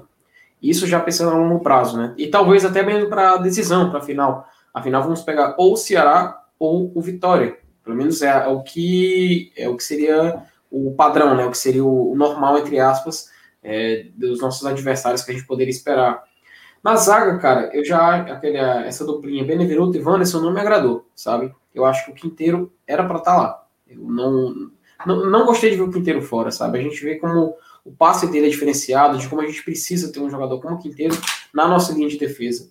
[0.62, 2.14] Isso já pensando a longo prazo, né?
[2.16, 4.48] E talvez até mesmo para a decisão, para a final.
[4.72, 7.58] Afinal, vamos pegar ou o Ceará ou o Vitória.
[7.84, 11.44] Pelo menos é, é, o que é o que seria o padrão, né?
[11.44, 13.30] O que seria o normal entre aspas
[13.62, 16.24] é, dos nossos adversários que a gente poderia esperar.
[16.86, 18.14] Na zaga, cara, eu já.
[18.18, 21.52] Aquele, essa duplinha Benevenuto e Wanderson não me agradou, sabe?
[21.74, 23.66] Eu acho que o Quinteiro era para estar tá lá.
[23.88, 24.70] Eu não,
[25.04, 26.78] não, não gostei de ver o Quinteiro fora, sabe?
[26.78, 30.20] A gente vê como o passe dele é diferenciado, de como a gente precisa ter
[30.20, 31.18] um jogador como o Quinteiro
[31.52, 32.70] na nossa linha de defesa.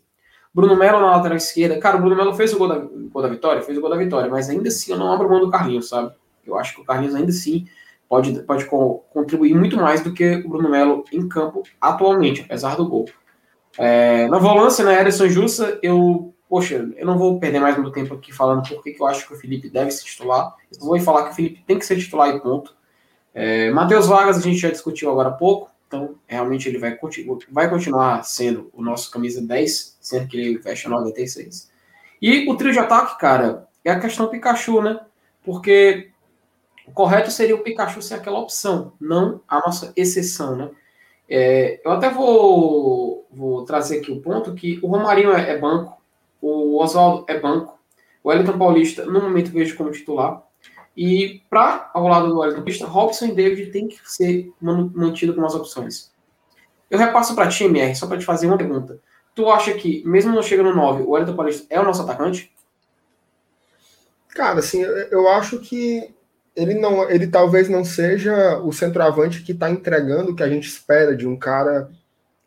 [0.54, 1.78] Bruno Melo na lateral esquerda.
[1.78, 3.62] Cara, o Bruno Melo fez o gol da, gol da vitória?
[3.64, 6.16] Fez o gol da vitória, mas ainda assim eu não abro mão do Carlinhos, sabe?
[6.48, 7.68] Eu acho que o Carlinhos ainda assim
[8.08, 12.88] pode, pode contribuir muito mais do que o Bruno Melo em campo atualmente, apesar do
[12.88, 13.10] gol.
[13.78, 18.14] É, na volância, né, Ederson Jussa, eu, poxa, eu não vou perder mais meu tempo
[18.14, 20.56] aqui falando por que eu acho que o Felipe deve se titular.
[20.72, 22.76] Eu vou falar que o Felipe tem que ser titular e ponto.
[23.34, 27.38] É, Matheus Vargas a gente já discutiu agora há pouco, então realmente ele vai, continu
[27.52, 31.70] vai continuar sendo o nosso camisa 10, sendo que ele fecha 96.
[32.22, 35.00] E o trio de ataque, cara, é a questão Pikachu, né?
[35.44, 36.12] Porque
[36.88, 40.72] o correto seria o Pikachu ser aquela opção, não a nossa exceção, né?
[41.30, 46.00] É, eu até vou, vou trazer aqui o ponto que o Romarinho é, é banco,
[46.42, 47.80] o Oswaldo é banco,
[48.24, 50.44] o Wellington Paulista, no momento, vejo como titular.
[50.96, 55.46] E para ao lado do Wellington Paulista, Robson e David tem que ser mantido como
[55.46, 56.12] as opções.
[56.90, 59.00] Eu repasso para ti, MR, só para te fazer uma pergunta.
[59.34, 62.54] Tu acha que, mesmo não chegando no 9, o Wellington Paulista é o nosso atacante?
[64.30, 66.15] Cara, assim, eu acho que
[66.56, 70.68] ele não, ele talvez não seja o centroavante que está entregando o que a gente
[70.68, 71.90] espera de um cara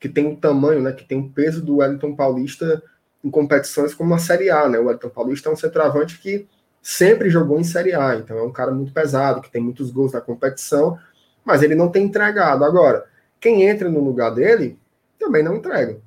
[0.01, 2.83] que tem o tamanho, né, que tem o peso do Wellington Paulista
[3.23, 4.79] em competições como a Série A, né?
[4.79, 6.47] O Wellington Paulista é um centroavante que
[6.81, 10.13] sempre jogou em Série A, então é um cara muito pesado, que tem muitos gols
[10.13, 10.97] na competição,
[11.45, 12.65] mas ele não tem entregado.
[12.65, 13.05] Agora,
[13.41, 14.79] quem entra no lugar dele
[15.19, 15.99] também não entrega,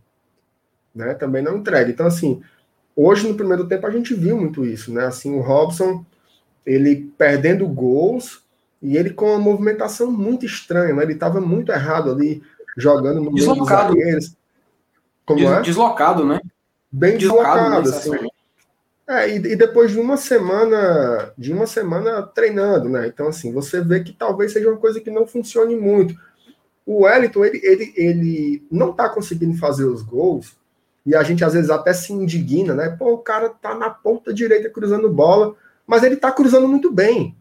[0.96, 1.14] né?
[1.14, 1.92] Também não entrega.
[1.92, 2.42] Então assim,
[2.96, 5.06] hoje no primeiro tempo a gente viu muito isso, né?
[5.06, 6.06] Assim, o Robson
[6.65, 8.43] ele perdendo gols
[8.82, 11.04] e ele com uma movimentação muito estranha, né?
[11.04, 12.41] Ele estava muito errado ali,
[12.78, 13.93] jogando no deslocado.
[13.93, 14.36] meio dos
[15.26, 15.62] Como Des, é?
[15.62, 16.41] Deslocado, né?
[16.91, 18.32] Bem deslocado, deslocado assim.
[19.08, 23.08] É, e, e, depois de uma semana, de uma semana treinando, né?
[23.08, 26.15] Então, assim, você vê que talvez seja uma coisa que não funcione muito.
[26.86, 30.56] O Wellington, ele, ele, ele não tá conseguindo fazer os gols,
[31.06, 32.89] e a gente às vezes até se indigna, né?
[32.97, 35.56] Pô, o cara tá na ponta direita cruzando bola,
[35.91, 37.38] mas ele está cruzando muito bem.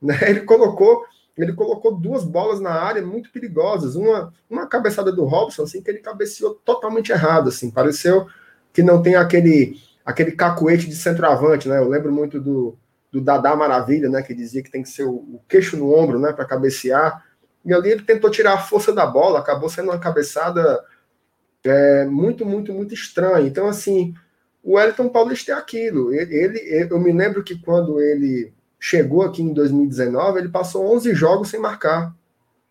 [0.00, 0.18] Né?
[0.22, 1.04] Ele colocou
[1.36, 3.94] ele colocou duas bolas na área muito perigosas.
[3.94, 7.70] Uma, uma cabeçada do Robson, assim, que ele cabeceou totalmente errado, assim.
[7.70, 8.26] Pareceu
[8.72, 11.78] que não tem aquele aquele cacuete de centroavante, né?
[11.78, 12.78] Eu lembro muito do,
[13.12, 14.22] do Dadá Maravilha, né?
[14.22, 16.32] Que dizia que tem que ser o, o queixo no ombro, né?
[16.32, 17.22] Para cabecear.
[17.66, 20.82] E ali ele tentou tirar a força da bola, acabou sendo uma cabeçada
[21.64, 23.46] é, muito, muito, muito estranha.
[23.46, 24.14] Então, assim,
[24.64, 26.12] o Wellington Paulista é aquilo.
[26.12, 31.14] Ele, ele, eu me lembro que quando ele chegou aqui em 2019, ele passou 11
[31.14, 32.16] jogos sem marcar,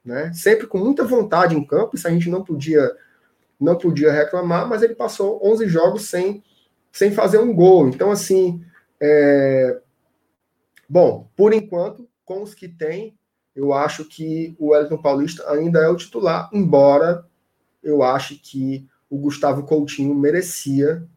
[0.03, 0.33] né?
[0.33, 2.91] Sempre com muita vontade em campo, isso a gente não podia
[3.59, 6.43] não podia reclamar, mas ele passou 11 jogos sem,
[6.91, 7.87] sem fazer um gol.
[7.87, 8.61] Então, assim,
[8.99, 9.79] é...
[10.89, 13.17] bom, por enquanto, com os que tem,
[13.55, 17.25] eu acho que o Wellington Paulista ainda é o titular, embora
[17.81, 21.07] eu ache que o Gustavo Coutinho merecia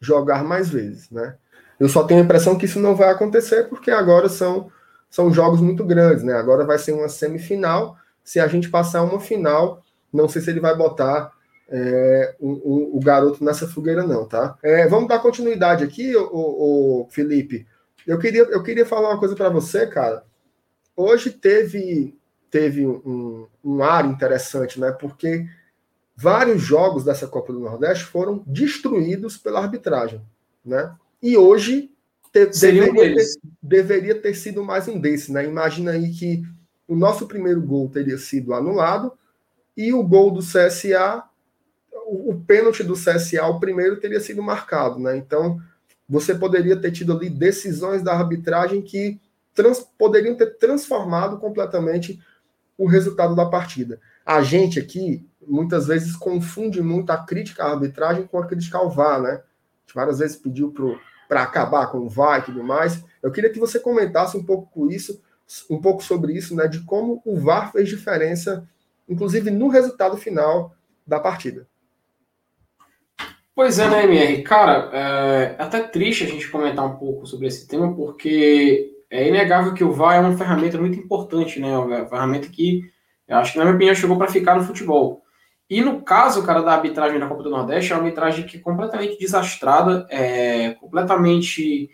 [0.00, 1.36] jogar mais vezes, né?
[1.78, 4.70] Eu só tenho a impressão que isso não vai acontecer porque agora são,
[5.10, 6.34] são jogos muito grandes, né?
[6.34, 7.96] Agora vai ser uma semifinal.
[8.24, 9.82] Se a gente passar uma final,
[10.12, 11.30] não sei se ele vai botar
[11.68, 14.56] é, o, o, o, garoto nessa fogueira, não, tá?
[14.62, 17.66] É, vamos dar continuidade aqui, o, Felipe.
[18.06, 20.24] Eu queria, eu queria falar uma coisa para você, cara.
[20.96, 22.16] Hoje teve,
[22.50, 24.92] teve um, um ar interessante, né?
[24.92, 25.44] Porque
[26.16, 30.22] vários jogos dessa Copa do Nordeste foram destruídos pela arbitragem,
[30.64, 30.94] né?
[31.22, 31.90] E hoje
[32.32, 33.26] te, deveria, ter,
[33.62, 35.44] deveria ter sido mais um desses, né?
[35.44, 36.42] Imagina aí que
[36.88, 39.12] o nosso primeiro gol teria sido anulado
[39.76, 41.22] e o gol do CSA,
[42.06, 45.16] o, o pênalti do CSA, o primeiro, teria sido marcado, né?
[45.16, 45.60] Então,
[46.08, 49.20] você poderia ter tido ali decisões da arbitragem que
[49.54, 52.20] trans, poderiam ter transformado completamente
[52.78, 54.00] o resultado da partida.
[54.24, 58.90] A gente aqui, muitas vezes, confunde muito a crítica à arbitragem com a crítica ao
[58.90, 59.42] VAR, né?
[59.96, 60.74] várias vezes pediu
[61.26, 63.02] para acabar com o VAR e tudo mais.
[63.22, 65.22] Eu queria que você comentasse um pouco com isso,
[65.70, 68.68] um pouco sobre isso, né, de como o VAR fez diferença,
[69.08, 70.74] inclusive no resultado final
[71.06, 71.66] da partida.
[73.54, 74.42] Pois é, né, MR?
[74.42, 79.72] Cara, é até triste a gente comentar um pouco sobre esse tema, porque é inegável
[79.72, 81.76] que o VAR é uma ferramenta muito importante, né?
[81.78, 82.82] Uma ferramenta que,
[83.26, 85.22] eu acho que, na minha opinião, chegou para ficar no futebol.
[85.68, 88.60] E no caso, cara, da arbitragem da Copa do Nordeste, é uma arbitragem que é
[88.60, 91.90] completamente desastrada, é completamente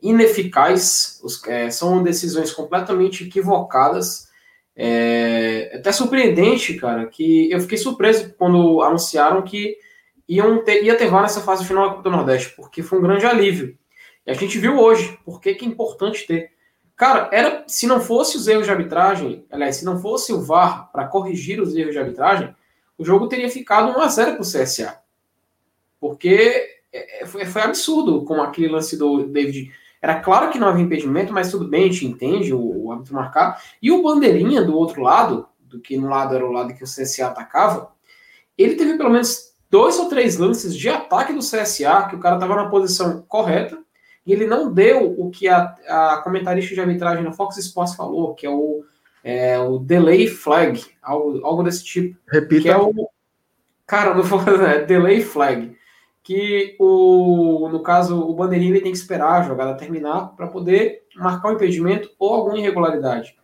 [0.00, 4.28] ineficaz, os, é, são decisões completamente equivocadas.
[4.76, 9.76] É, é até surpreendente, cara, que eu fiquei surpreso quando anunciaram que
[10.28, 13.02] iam ter, ia ter VAR nessa fase final da Copa do Nordeste, porque foi um
[13.02, 13.76] grande alívio.
[14.24, 16.52] E a gente viu hoje, por que é importante ter.
[16.96, 20.90] Cara, era se não fosse os erros de arbitragem, aliás, se não fosse o VAR
[20.92, 22.54] para corrigir os erros de arbitragem,
[23.00, 25.00] o jogo teria ficado 1x0 para o CSA.
[25.98, 29.72] Porque é, é, foi, foi, absurdo com aquele lance do David.
[30.02, 33.14] Era claro que não havia impedimento, mas tudo bem, a gente entende o, o árbitro
[33.14, 33.58] marcar.
[33.80, 36.86] E o Bandeirinha do outro lado, do que no lado era o lado que o
[36.86, 37.90] CSA atacava,
[38.56, 42.36] ele teve pelo menos dois ou três lances de ataque do CSA, que o cara
[42.36, 43.78] estava na posição correta,
[44.26, 48.34] e ele não deu o que a, a comentarista de arbitragem na Fox Sports falou,
[48.34, 48.84] que é o
[49.22, 52.18] é o delay flag, algo, algo desse tipo.
[52.30, 52.62] Repita.
[52.62, 52.92] Que é o.
[53.86, 55.76] Cara, não vou fazer, é delay flag.
[56.22, 61.02] Que o, no caso, o bandeirinha ele tem que esperar a jogada terminar para poder
[61.16, 63.34] marcar um impedimento ou alguma irregularidade.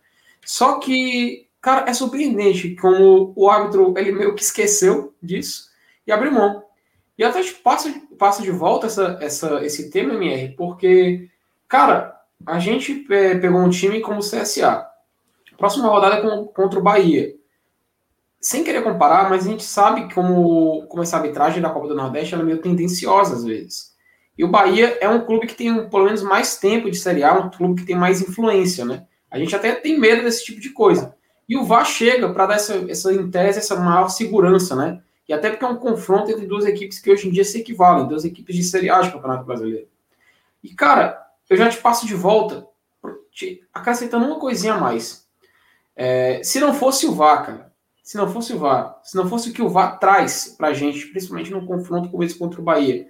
[0.45, 5.69] Só que, cara, é surpreendente como o árbitro ele meio que esqueceu disso
[6.05, 6.63] e abriu mão.
[7.17, 11.29] E até passa, passa de volta essa, essa, esse tema, MR, porque,
[11.67, 14.86] cara, a gente é, pegou um time como o CSA,
[15.57, 17.35] Próxima rodada é com, contra o Bahia.
[18.39, 22.35] Sem querer comparar, mas a gente sabe como, como essa arbitragem da Copa do Nordeste
[22.35, 23.95] é meio tendenciosa às vezes.
[24.37, 27.33] E o Bahia é um clube que tem pelo menos mais tempo de Série A,
[27.33, 29.05] um clube que tem mais influência, né?
[29.31, 31.15] A gente até tem medo desse tipo de coisa.
[31.49, 35.01] E o VAR chega para dar essa, essa, em tese, essa maior segurança, né?
[35.27, 38.07] E até porque é um confronto entre duas equipes que hoje em dia se equivalem,
[38.07, 39.87] duas equipes de Série A do Campeonato Brasileiro.
[40.63, 42.67] E, cara, eu já te passo de volta,
[43.73, 45.26] acrescentando uma coisinha a mais.
[45.99, 49.49] É, se não fosse o VAR, cara, se não fosse o VAR, se não fosse
[49.49, 53.07] o que o VAR traz pra gente, principalmente no confronto com esse contra o Bahia,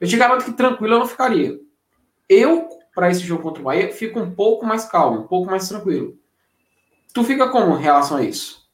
[0.00, 1.56] eu te garanto que tranquilo eu não ficaria.
[2.28, 5.68] Eu, para esse jogo contra o Bahia, fico um pouco mais calmo, um pouco mais
[5.68, 6.18] tranquilo.
[7.12, 8.68] Tu fica como em relação a isso?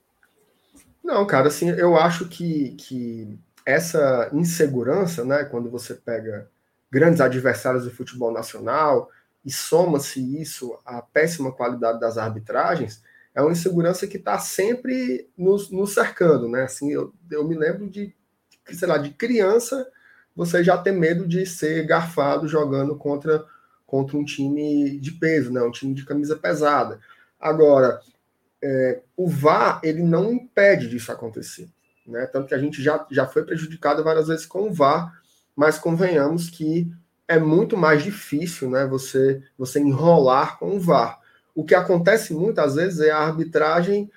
[1.05, 6.49] Não, cara, assim, eu acho que, que essa insegurança, né, quando você pega
[6.90, 9.11] grandes adversários do futebol nacional
[9.44, 13.03] e soma-se isso à péssima qualidade das arbitragens,
[13.40, 16.62] é uma insegurança que está sempre nos, nos, cercando, né?
[16.64, 18.14] Assim, eu, eu me lembro de,
[18.70, 19.87] sei lá, de criança,
[20.35, 23.44] você já ter medo de ser garfado jogando contra,
[23.87, 25.62] contra um time de peso, né?
[25.62, 27.00] Um time de camisa pesada.
[27.38, 28.00] Agora,
[28.62, 31.68] é, o VAR, ele não impede disso acontecer,
[32.07, 32.26] né?
[32.26, 35.12] Tanto que a gente já, já foi prejudicado várias vezes com o VAR,
[35.57, 36.90] mas convenhamos que
[37.26, 38.87] é muito mais difícil, né?
[38.87, 41.19] Você, você enrolar com o VAR.
[41.54, 44.10] O que acontece muitas vezes é a arbitragem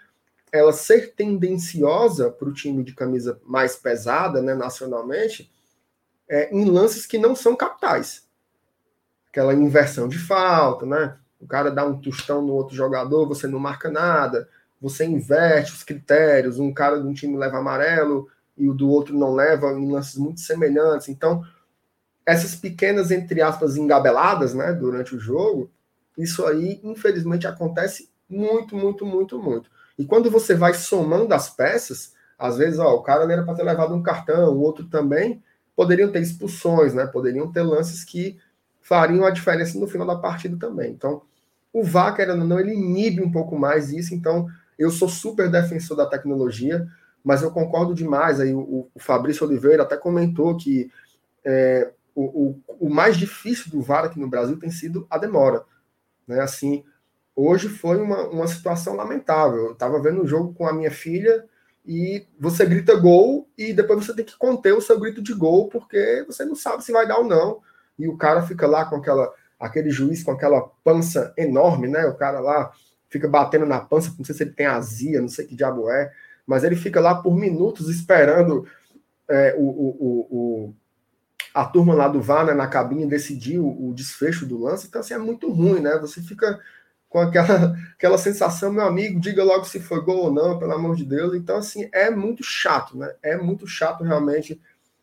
[0.51, 5.51] ela ser tendenciosa para o time de camisa mais pesada, né, nacionalmente,
[6.29, 8.23] é, em lances que não são capitais.
[9.29, 11.17] Aquela inversão de falta, né?
[11.39, 14.47] O cara dá um tostão no outro jogador, você não marca nada,
[14.79, 19.17] você inverte os critérios, um cara de um time leva amarelo e o do outro
[19.17, 21.09] não leva, em lances muito semelhantes.
[21.09, 21.43] Então,
[22.25, 25.71] essas pequenas, entre aspas, engabeladas, né, durante o jogo,
[26.17, 29.69] isso aí, infelizmente, acontece muito, muito, muito, muito.
[29.97, 33.63] E quando você vai somando as peças, às vezes, ó, o cara era para ter
[33.63, 35.41] levado um cartão, o outro também,
[35.75, 37.05] poderiam ter expulsões, né?
[37.05, 38.37] Poderiam ter lances que
[38.81, 40.91] fariam a diferença no final da partida também.
[40.91, 41.21] Então,
[41.71, 44.13] o VAR, querendo ou não, ele inibe um pouco mais isso.
[44.13, 44.47] Então,
[44.77, 46.87] eu sou super defensor da tecnologia,
[47.23, 48.39] mas eu concordo demais.
[48.39, 50.91] Aí o, o Fabrício Oliveira até comentou que
[51.43, 55.63] é, o, o, o, mais difícil do VAR aqui no Brasil tem sido a demora.
[56.27, 56.41] Né?
[56.41, 56.83] Assim,
[57.35, 59.67] hoje foi uma, uma situação lamentável.
[59.67, 61.45] Eu estava vendo um jogo com a minha filha
[61.85, 65.67] e você grita gol e depois você tem que conter o seu grito de gol
[65.67, 67.61] porque você não sabe se vai dar ou não.
[67.97, 72.05] E o cara fica lá com aquela aquele juiz com aquela pança enorme, né?
[72.05, 72.71] O cara lá
[73.09, 76.11] fica batendo na pança, não sei se ele tem azia, não sei que diabo é,
[76.45, 78.67] mas ele fica lá por minutos esperando
[79.29, 80.75] é, o, o, o,
[81.53, 85.01] a turma lá do VAR né, na cabine decidir o, o, desfecho do lance, então
[85.01, 85.97] assim, é muito ruim, né?
[85.99, 86.59] Você fica
[87.07, 90.95] com aquela, aquela sensação, meu amigo, diga logo se foi gol ou não, pelo amor
[90.95, 91.35] de Deus.
[91.35, 93.13] Então, assim, é muito chato, né?
[93.21, 94.59] É muito chato realmente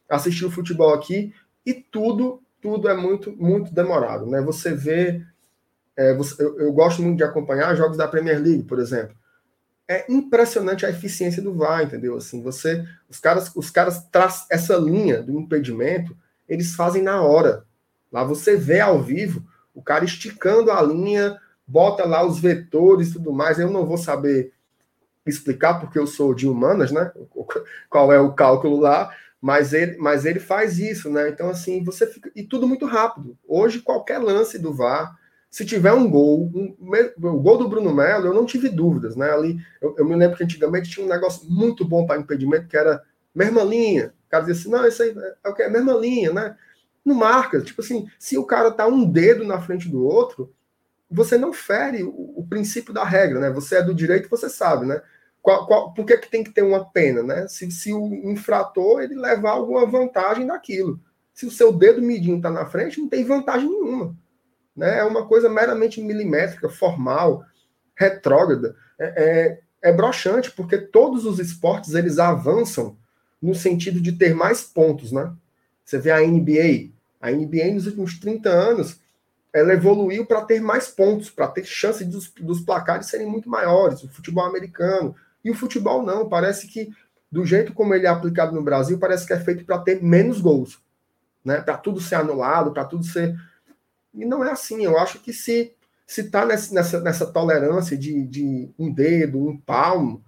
[0.08, 1.32] assistir o futebol aqui
[1.64, 4.40] e tudo, tudo é muito, muito demorado, né?
[4.40, 5.24] Você vê.
[5.96, 9.14] É, você, eu, eu gosto muito de acompanhar jogos da Premier League, por exemplo
[9.90, 12.16] é impressionante a eficiência do VAR, entendeu?
[12.16, 16.16] Assim, você, os caras, os caras traz essa linha do impedimento,
[16.50, 17.64] eles fazem na hora.
[18.12, 23.12] Lá você vê ao vivo o cara esticando a linha, bota lá os vetores e
[23.14, 23.58] tudo mais.
[23.58, 24.52] Eu não vou saber
[25.24, 27.12] explicar porque eu sou de humanas, né?
[27.88, 31.28] Qual é o cálculo lá, mas ele, mas ele faz isso, né?
[31.28, 33.38] Então assim, você fica e tudo muito rápido.
[33.46, 35.18] Hoje qualquer lance do VAR
[35.50, 36.76] se tiver um gol, um,
[37.28, 39.30] o gol do Bruno Melo, eu não tive dúvidas, né?
[39.30, 42.76] Ali, eu, eu me lembro que antigamente tinha um negócio muito bom para impedimento, que
[42.76, 43.02] era
[43.34, 44.14] mesma linha.
[44.30, 45.14] Cara dizia assim, não, isso aí
[45.44, 45.62] é?
[45.62, 46.56] É mesma linha, né?
[47.04, 47.60] Não marca.
[47.60, 50.52] Tipo assim, se o cara tá um dedo na frente do outro,
[51.10, 53.50] você não fere o, o princípio da regra, né?
[53.50, 55.02] Você é do direito, você sabe, né?
[55.42, 57.48] Qual, qual, por que, que tem que ter uma pena, né?
[57.48, 61.00] Se, se o infrator ele levar alguma vantagem daquilo.
[61.34, 64.16] Se o seu dedo midinho está na frente, não tem vantagem nenhuma
[64.80, 64.98] né?
[64.98, 67.44] É uma coisa meramente milimétrica, formal,
[67.94, 68.74] retrógrada.
[68.98, 72.96] É, é, é broxante, porque todos os esportes eles avançam
[73.40, 75.32] no sentido de ter mais pontos, né?
[75.84, 79.00] Você vê a NBA, a NBA nos últimos 30 anos,
[79.52, 84.02] ela evoluiu para ter mais pontos, para ter chance dos, dos placares serem muito maiores,
[84.02, 85.14] o futebol americano.
[85.44, 86.90] E o futebol não, parece que
[87.30, 90.40] do jeito como ele é aplicado no Brasil, parece que é feito para ter menos
[90.40, 90.78] gols,
[91.44, 91.60] né?
[91.60, 93.36] Para tudo ser anulado, para tudo ser
[94.12, 94.84] e não é assim.
[94.84, 95.74] Eu acho que se
[96.10, 100.24] se está nessa, nessa tolerância de, de um dedo, um palmo,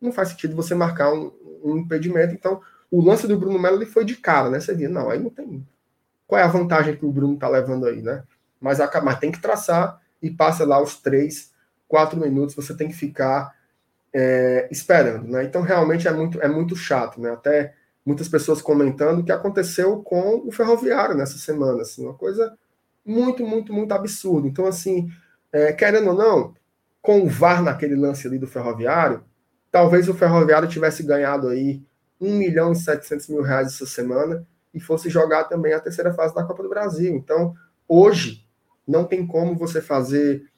[0.00, 1.32] não faz sentido você marcar um,
[1.64, 2.34] um impedimento.
[2.34, 4.60] Então, o lance do Bruno Melo ele foi de cara, né?
[4.60, 5.66] Você via, não, aí não tem.
[6.26, 8.22] Qual é a vantagem que o Bruno está levando aí, né?
[8.60, 11.52] Mas, a, mas tem que traçar e passa lá os três,
[11.88, 13.54] quatro minutos, você tem que ficar
[14.12, 15.44] é, esperando, né?
[15.44, 17.32] Então, realmente é muito, é muito chato, né?
[17.32, 17.74] Até
[18.04, 22.56] muitas pessoas comentando o que aconteceu com o Ferroviário nessa semana, assim, uma coisa
[23.04, 24.46] muito, muito, muito absurdo.
[24.46, 25.10] Então, assim,
[25.52, 26.54] é, querendo ou não,
[27.02, 29.22] com o VAR naquele lance ali do Ferroviário,
[29.74, 31.82] talvez o Ferroviário tivesse ganhado aí
[32.20, 36.32] 1 milhão e 700 mil reais essa semana e fosse jogar também a terceira fase
[36.32, 37.12] da Copa do Brasil.
[37.12, 37.56] Então,
[37.88, 38.46] hoje,
[38.86, 40.48] não tem como você fazer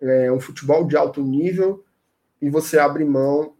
[0.00, 1.84] é, um futebol de alto nível
[2.42, 3.54] e você abrir mão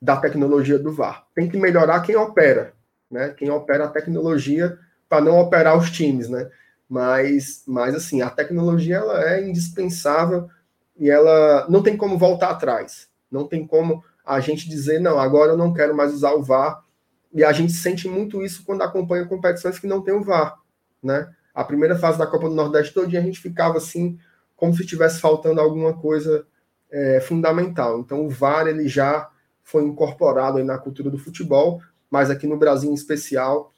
[0.00, 1.26] da tecnologia do VAR.
[1.34, 2.74] Tem que melhorar quem opera,
[3.10, 3.30] né?
[3.30, 6.48] Quem opera a tecnologia para não operar os times, né?
[6.88, 10.48] mas, mas assim, a tecnologia ela é indispensável
[10.96, 13.08] e ela não tem como voltar atrás.
[13.30, 16.84] Não tem como a gente dizer, não, agora eu não quero mais usar o VAR.
[17.32, 20.58] E a gente sente muito isso quando acompanha competições que não tem o VAR,
[21.02, 21.30] né?
[21.54, 24.18] A primeira fase da Copa do Nordeste todo dia a gente ficava assim,
[24.54, 26.46] como se estivesse faltando alguma coisa
[26.90, 27.98] é, fundamental.
[28.00, 29.30] Então o VAR ele já
[29.62, 33.72] foi incorporado na cultura do futebol, mas aqui no Brasil em especial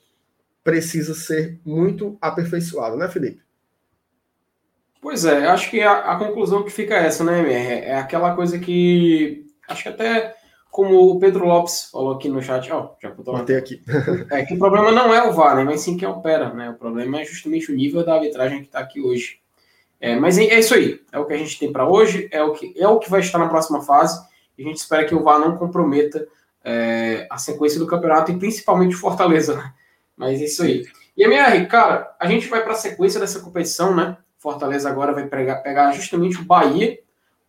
[0.64, 3.40] precisa ser muito aperfeiçoado, né, Felipe?
[5.00, 7.84] Pois é, acho que a, a conclusão que fica é essa, né, MR?
[7.86, 10.39] É aquela coisa que acho que até
[10.70, 13.82] como o Pedro Lopes falou aqui no chat, ó, já botou Botei aqui.
[14.30, 16.70] é que o problema não é o VAR, né, mas sim quem opera, né?
[16.70, 19.40] O problema é justamente o nível da arbitragem que está aqui hoje.
[20.00, 22.42] É, mas é, é isso aí, é o que a gente tem para hoje, é
[22.42, 24.24] o que é o que vai estar na próxima fase.
[24.56, 26.26] E a gente espera que o VAR não comprometa
[26.64, 29.72] é, a sequência do campeonato e principalmente o Fortaleza, né?
[30.16, 30.84] Mas é isso aí.
[31.16, 34.16] E MR, cara, a gente vai para a sequência dessa competição, né?
[34.38, 36.98] Fortaleza agora vai pegar, pegar justamente o Bahia,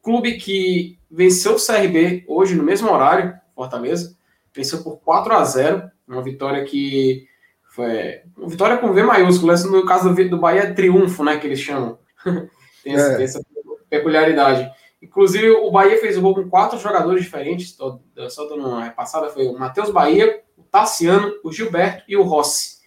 [0.01, 4.15] clube que venceu o CRB hoje no mesmo horário, Fortaleza,
[4.53, 7.27] venceu por 4 a 0 uma vitória que
[7.69, 11.47] foi uma vitória com V maiúsculo, no caso do, do Bahia é triunfo, né, que
[11.47, 11.97] eles chamam.
[12.83, 13.15] tem, essa, é.
[13.15, 13.41] tem, essa,
[13.89, 14.71] peculiaridade.
[15.01, 17.99] Inclusive, o Bahia fez o gol com quatro jogadores diferentes, tô,
[18.29, 22.79] só dando uma repassada, foi o Matheus Bahia, o Tassiano, o Gilberto e o Rossi.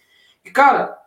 [0.43, 0.97] E, cara,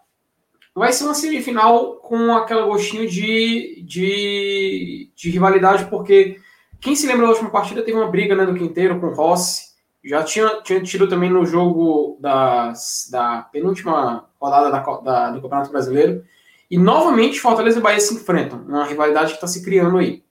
[0.78, 6.40] vai ser uma semifinal com aquele gostinho de, de, de rivalidade, porque
[6.80, 9.68] quem se lembra da última partida teve uma briga né, do Quinteiro com o Rossi,
[10.04, 12.72] já tinha, tinha tido também no jogo da,
[13.10, 16.24] da penúltima rodada da, da, do Campeonato Brasileiro.
[16.70, 20.22] E novamente Fortaleza e Bahia se enfrentam, uma rivalidade que está se criando aí.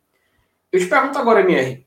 [0.72, 1.86] Eu te pergunto agora, MR,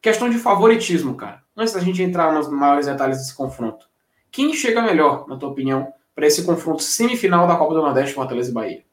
[0.00, 1.42] questão de favoritismo, cara.
[1.56, 3.86] Antes da gente entrar nos maiores detalhes desse confronto.
[4.30, 8.50] Quem chega melhor, na tua opinião, para esse confronto semifinal da Copa do Nordeste Fortaleza
[8.50, 8.84] e Bahia?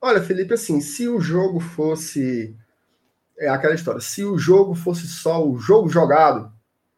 [0.00, 2.56] Olha, Felipe, assim, se o jogo fosse.
[3.38, 4.00] É aquela história.
[4.00, 6.52] Se o jogo fosse só o jogo jogado,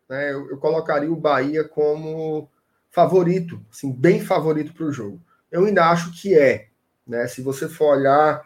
[0.09, 2.49] né, eu, eu colocaria o Bahia como
[2.91, 5.20] favorito, assim, bem favorito para o jogo.
[5.51, 6.68] Eu ainda acho que é.
[7.07, 7.26] Né?
[7.26, 8.45] Se você for olhar,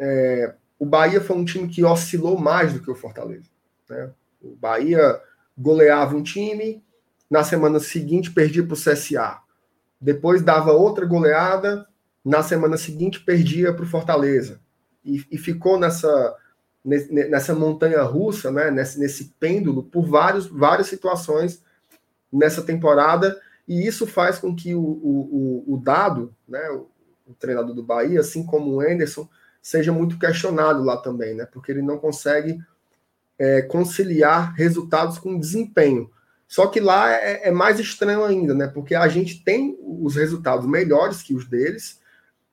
[0.00, 3.48] é, o Bahia foi um time que oscilou mais do que o Fortaleza.
[3.88, 4.10] Né?
[4.42, 5.20] O Bahia
[5.56, 6.84] goleava um time,
[7.30, 9.43] na semana seguinte perdia para o CSA.
[10.04, 11.86] Depois dava outra goleada,
[12.22, 14.60] na semana seguinte perdia para o Fortaleza.
[15.02, 16.36] E, e ficou nessa
[16.84, 21.62] nessa montanha russa, né, nesse, nesse pêndulo, por vários, várias situações
[22.30, 26.86] nessa temporada, e isso faz com que o, o, o Dado, né, o,
[27.26, 29.26] o treinador do Bahia, assim como o Anderson,
[29.62, 32.58] seja muito questionado lá também, né, porque ele não consegue
[33.38, 36.10] é, conciliar resultados com desempenho.
[36.54, 40.64] Só que lá é, é mais estranho ainda, né, porque a gente tem os resultados
[40.68, 42.00] melhores que os deles,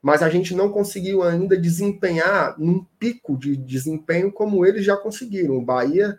[0.01, 5.55] mas a gente não conseguiu ainda desempenhar num pico de desempenho como eles já conseguiram.
[5.55, 6.17] O Bahia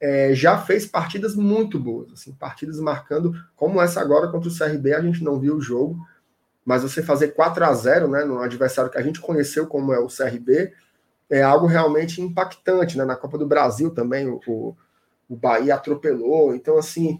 [0.00, 4.92] é, já fez partidas muito boas, assim, partidas marcando, como essa agora contra o CRB,
[4.92, 5.96] a gente não viu o jogo,
[6.64, 10.00] mas você fazer 4 a 0 né, no adversário que a gente conheceu como é
[10.00, 10.72] o CRB,
[11.30, 13.04] é algo realmente impactante, né?
[13.04, 14.76] Na Copa do Brasil também o, o,
[15.28, 17.18] o Bahia atropelou, então assim,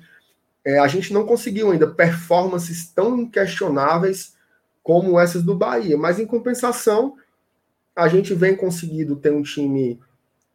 [0.64, 4.34] é, a gente não conseguiu ainda performances tão inquestionáveis
[4.82, 5.96] como essas do Bahia.
[5.96, 7.16] Mas em compensação,
[7.94, 10.00] a gente vem conseguindo ter um time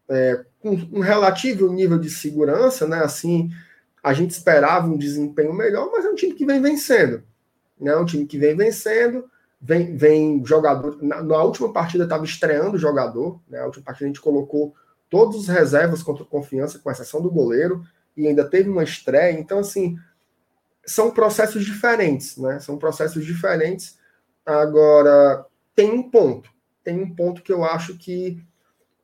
[0.10, 3.00] é, com um relativo nível de segurança, né?
[3.04, 3.50] Assim,
[4.04, 7.24] a gente esperava um desempenho melhor, mas é um time que vem vencendo.
[7.80, 7.96] Né?
[7.96, 9.26] Um time que vem vencendo,
[9.62, 11.02] vem, vem jogador.
[11.02, 13.60] Na, na última partida estava estreando o jogador, né?
[13.60, 14.74] A última partida a gente colocou
[15.10, 17.84] todos os reservas contra confiança, com exceção do goleiro,
[18.16, 19.40] e ainda teve uma estreia.
[19.40, 19.98] Então, assim,
[20.86, 22.60] são processos diferentes, né?
[22.60, 24.00] São processos diferentes
[24.50, 25.46] Agora,
[25.76, 26.50] tem um ponto.
[26.84, 28.44] Tem um ponto que eu acho que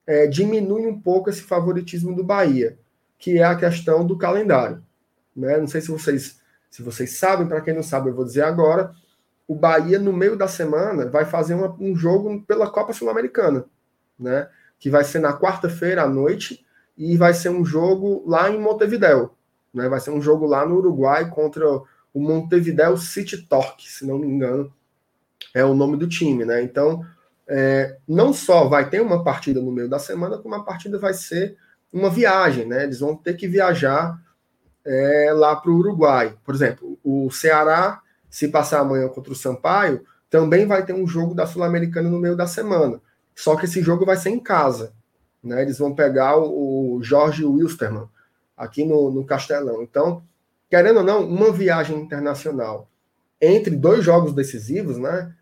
[0.08, 2.80] é, diminui um pouco esse favoritismo do Bahia,
[3.20, 4.84] que é a questão do calendário.
[5.36, 5.58] Né?
[5.58, 6.40] Não sei se vocês,
[6.70, 8.92] se vocês sabem, para quem não sabe, eu vou dizer agora.
[9.48, 13.66] O Bahia, no meio da semana, vai fazer uma, um jogo pela Copa Sul-Americana,
[14.18, 14.50] né?
[14.80, 16.66] Que vai ser na quarta-feira à noite
[16.98, 19.32] e vai ser um jogo lá em Montevideo.
[19.74, 19.90] Né?
[19.90, 24.28] Vai ser um jogo lá no Uruguai contra o Montevideo City Torque, se não me
[24.28, 24.72] engano
[25.56, 26.62] é o nome do time, né?
[26.62, 27.02] Então,
[27.48, 31.14] é, não só vai ter uma partida no meio da semana, como a partida vai
[31.14, 31.58] ser
[31.94, 32.84] uma viagem, né?
[32.84, 34.22] Eles vão ter que viajar
[34.84, 36.36] é, lá para o Uruguai.
[36.44, 41.34] Por exemplo, o Ceará, se passar amanhã contra o Sampaio, também vai ter um jogo
[41.34, 43.00] da Sul-Americana no meio da semana.
[43.36, 44.94] Só que esse jogo vai ser em casa.
[45.44, 45.62] Né?
[45.62, 48.08] Eles vão pegar o, Jorge Wilstermann
[48.56, 49.84] aqui no, no Castelão.
[49.84, 50.24] Então,
[50.70, 52.90] querendo ou não, uma viagem internacional
[53.42, 55.36] entre dois jogos decisivos, né?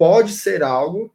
[0.00, 1.14] pode ser algo,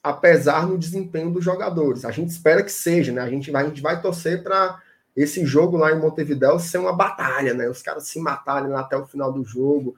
[0.00, 2.04] apesar no desempenho dos jogadores.
[2.04, 3.20] A gente espera que seja, né?
[3.20, 4.80] A gente vai, a gente vai torcer para
[5.16, 7.68] esse jogo lá em Montevideo ser uma batalha, né?
[7.68, 9.96] Os caras se matarem até o final do jogo,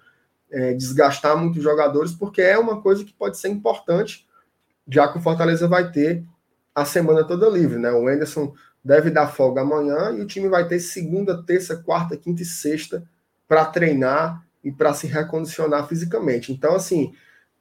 [0.51, 4.27] é, desgastar muitos jogadores, porque é uma coisa que pode ser importante,
[4.89, 6.25] já que o Fortaleza vai ter
[6.75, 7.91] a semana toda livre, né?
[7.93, 8.55] O Anderson
[8.85, 13.05] deve dar folga amanhã e o time vai ter segunda, terça, quarta, quinta e sexta
[13.47, 16.53] para treinar e para se recondicionar fisicamente.
[16.53, 17.13] Então, assim,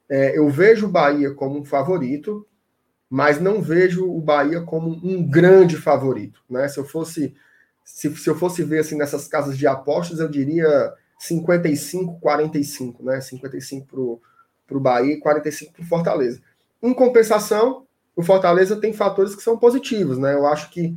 [0.08, 2.46] é, eu vejo o Bahia como um favorito,
[3.08, 6.40] mas não vejo o Bahia como um grande favorito.
[6.48, 6.66] Né?
[6.68, 7.34] Se eu fosse
[7.84, 13.20] se, se eu fosse ver assim nessas casas de apostas, eu diria 55, 45, né?
[13.20, 14.20] 55
[14.66, 16.40] para o Bahia e 45 para o Fortaleza.
[16.82, 20.34] Em compensação, o Fortaleza tem fatores que são positivos, né?
[20.34, 20.96] Eu acho que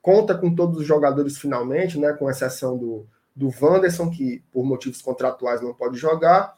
[0.00, 2.12] conta com todos os jogadores finalmente, né?
[2.12, 6.54] Com exceção do, do Wanderson, que por motivos contratuais não pode jogar,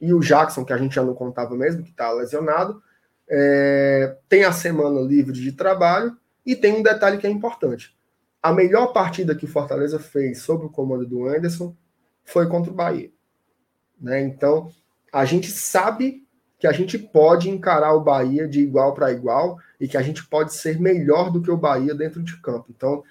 [0.00, 2.82] e o Jackson, que a gente já não contava mesmo, que está lesionado.
[3.28, 6.16] É, tem a semana livre de trabalho
[6.46, 7.96] e tem um detalhe que é importante.
[8.42, 11.74] A melhor partida que o Fortaleza fez sob o comando do Anderson
[12.24, 13.10] foi contra o Bahia.
[14.00, 14.20] Né?
[14.22, 14.70] Então,
[15.12, 16.26] a gente sabe
[16.58, 20.26] que a gente pode encarar o Bahia de igual para igual e que a gente
[20.26, 22.66] pode ser melhor do que o Bahia dentro de campo.
[22.68, 23.04] Então,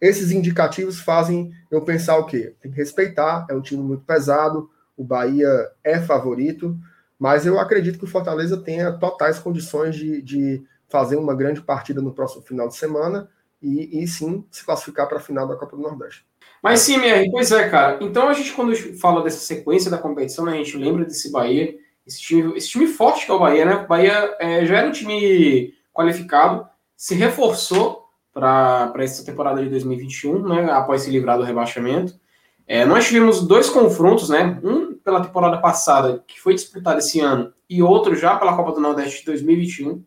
[0.00, 2.54] esses indicativos fazem eu pensar o quê?
[2.60, 5.48] Tem que respeitar, é um time muito pesado, o Bahia
[5.84, 6.76] é favorito,
[7.18, 12.00] mas eu acredito que o Fortaleza tenha totais condições de, de fazer uma grande partida
[12.00, 13.28] no próximo final de semana
[13.60, 16.24] e, e sim se classificar para a final da Copa do Nordeste.
[16.62, 17.98] Mas sim, MR, pois é, cara.
[18.00, 21.74] Então a gente, quando fala dessa sequência da competição, né, a gente lembra desse Bahia,
[22.08, 23.74] esse time, esse time forte que é o Bahia, né?
[23.74, 30.48] O Bahia é, já era um time qualificado, se reforçou para essa temporada de 2021,
[30.48, 30.72] né?
[30.72, 32.18] Após se livrar do rebaixamento.
[32.66, 34.58] É, nós tivemos dois confrontos, né?
[34.64, 38.80] Um pela temporada passada, que foi disputado esse ano, e outro já pela Copa do
[38.80, 40.02] Nordeste de 2021.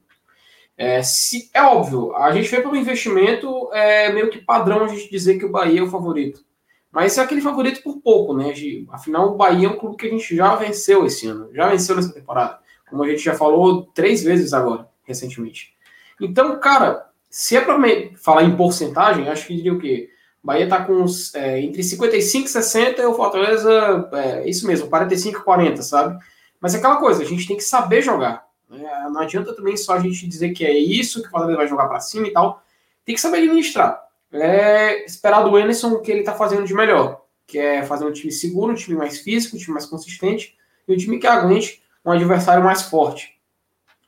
[0.78, 5.10] É, se, é óbvio, a gente vê pelo investimento, é meio que padrão a gente
[5.10, 6.44] dizer que o Bahia é o favorito.
[6.92, 8.54] Mas é aquele favorito por pouco, né?
[8.90, 11.96] Afinal, o Bahia é um clube que a gente já venceu esse ano, já venceu
[11.96, 12.60] nessa temporada.
[12.90, 15.74] Como a gente já falou três vezes agora, recentemente.
[16.20, 17.80] Então, cara, se é para
[18.18, 20.10] falar em porcentagem, acho que diria o quê?
[20.44, 25.40] Bahia está com é, entre 55 e 60 e o Fortaleza, é, isso mesmo, 45
[25.40, 26.20] e 40, sabe?
[26.60, 28.46] Mas é aquela coisa, a gente tem que saber jogar.
[28.70, 28.84] Né?
[29.12, 31.88] Não adianta também só a gente dizer que é isso, que o Fortaleza vai jogar
[31.88, 32.62] para cima e tal.
[33.06, 34.02] Tem que saber administrar.
[34.32, 38.12] É esperar do Emerson o que ele está fazendo de melhor, que é fazer um
[38.12, 40.58] time seguro, um time mais físico, um time mais consistente
[40.88, 43.40] e um time que aguente um adversário mais forte.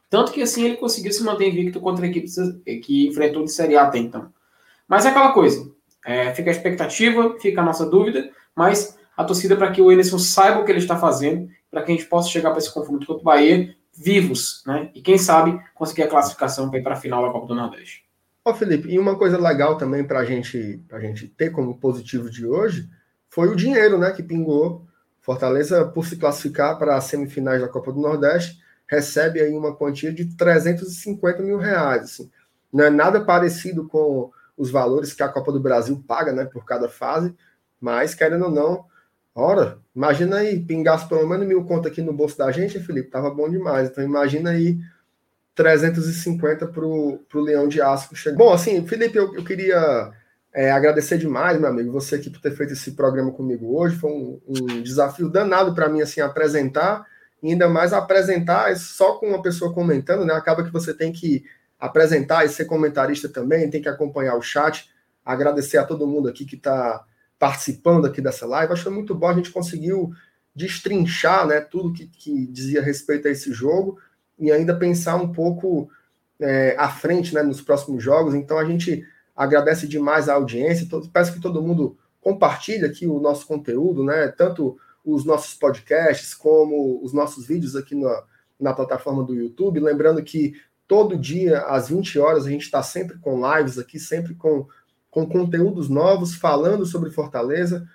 [0.10, 2.28] Tanto que assim ele conseguiu se manter invicto contra a equipe
[2.82, 4.32] que enfrentou de Série A até então.
[4.88, 5.72] Mas é aquela coisa,
[6.06, 10.20] é, fica a expectativa, fica a nossa dúvida, mas a torcida para que o Emerson
[10.20, 13.06] saiba o que ele está fazendo, para que a gente possa chegar para esse confronto
[13.06, 14.90] contra o Bahia vivos, né?
[14.94, 18.03] E quem sabe conseguir a classificação para ir para a final da Copa do Nordeste.
[18.46, 22.46] Ó, Felipe, e uma coisa legal também para gente, a gente ter como positivo de
[22.46, 22.90] hoje
[23.30, 24.12] foi o dinheiro, né?
[24.12, 24.86] Que pingou.
[25.22, 30.12] Fortaleza, por se classificar para as semifinais da Copa do Nordeste, recebe aí uma quantia
[30.12, 32.04] de 350 mil reais.
[32.04, 32.32] Assim.
[32.72, 36.66] Não é nada parecido com os valores que a Copa do Brasil paga, né, por
[36.66, 37.34] cada fase,
[37.80, 38.86] mas querendo ou não,
[39.34, 43.30] ora, imagina aí, pingasse pelo menos mil conto aqui no bolso da gente, Felipe, tava
[43.32, 43.90] bom demais.
[43.90, 44.80] Então imagina aí
[45.56, 48.10] 350 para o Leão de Aço.
[48.36, 50.12] Bom, assim, Felipe, eu, eu queria
[50.54, 53.96] é, agradecer demais, meu amigo, você aqui por ter feito esse programa comigo hoje.
[53.96, 57.06] Foi um, um desafio danado para mim, assim, apresentar,
[57.42, 60.34] e ainda mais apresentar só com uma pessoa comentando, né?
[60.34, 61.44] Acaba que você tem que
[61.80, 64.90] apresentar e ser comentarista também, tem que acompanhar o chat.
[65.26, 67.04] Agradecer a todo mundo aqui que está
[67.38, 68.72] participando aqui dessa live.
[68.72, 70.14] Acho que muito bom, a gente conseguiu
[70.56, 73.98] destrinchar né, tudo que, que dizia respeito a esse jogo
[74.44, 75.90] e ainda pensar um pouco
[76.40, 78.36] é, à frente né, nos próximos jogos.
[78.36, 80.86] Então a gente agradece demais a audiência.
[81.12, 84.28] Peço que todo mundo compartilhe aqui o nosso conteúdo, né?
[84.28, 88.24] Tanto os nossos podcasts como os nossos vídeos aqui na,
[88.60, 89.80] na plataforma do YouTube.
[89.80, 90.54] Lembrando que
[90.88, 94.68] todo dia, às 20 horas, a gente está sempre com lives aqui, sempre com,
[95.10, 97.88] com conteúdos novos, falando sobre Fortaleza,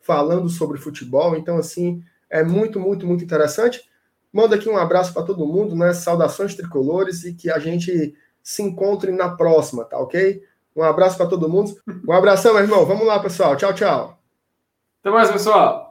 [0.00, 1.36] falando sobre futebol.
[1.36, 3.82] Então, assim, é muito, muito, muito interessante.
[4.32, 5.92] Manda aqui um abraço para todo mundo, né?
[5.92, 10.42] Saudações tricolores e que a gente se encontre na próxima, tá ok?
[10.76, 11.74] Um abraço para todo mundo.
[12.06, 12.84] Um abração, meu irmão.
[12.84, 13.56] Vamos lá, pessoal.
[13.56, 14.18] Tchau, tchau.
[15.02, 15.86] Até mais, pessoal.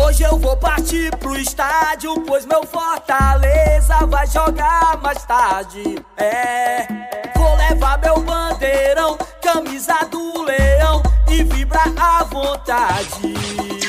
[0.00, 6.02] Hoje eu vou partir pro estádio, pois meu Fortaleza vai jogar mais tarde.
[6.16, 6.86] É,
[7.36, 13.85] vou levar meu bandeirão, camisa do leão e vibrar à vontade.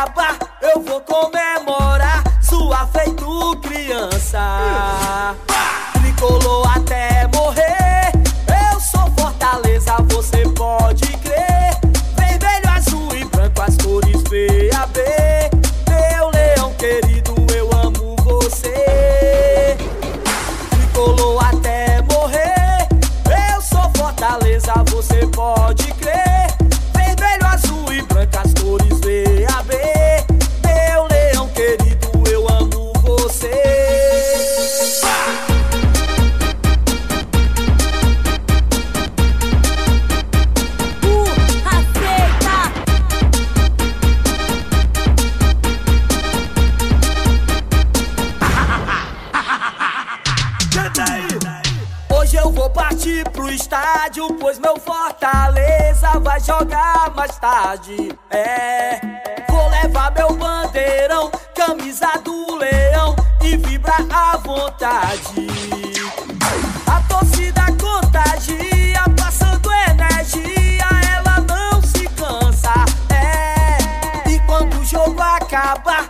[0.00, 0.49] Acabar,
[56.18, 58.12] Vai jogar mais tarde.
[58.30, 59.00] É,
[59.48, 65.46] vou levar meu bandeirão, camisa do leão e vibrar à vontade.
[66.86, 70.84] A torcida contagia, passando energia,
[71.16, 72.74] ela não se cansa.
[73.14, 76.06] É, e quando o jogo acabar,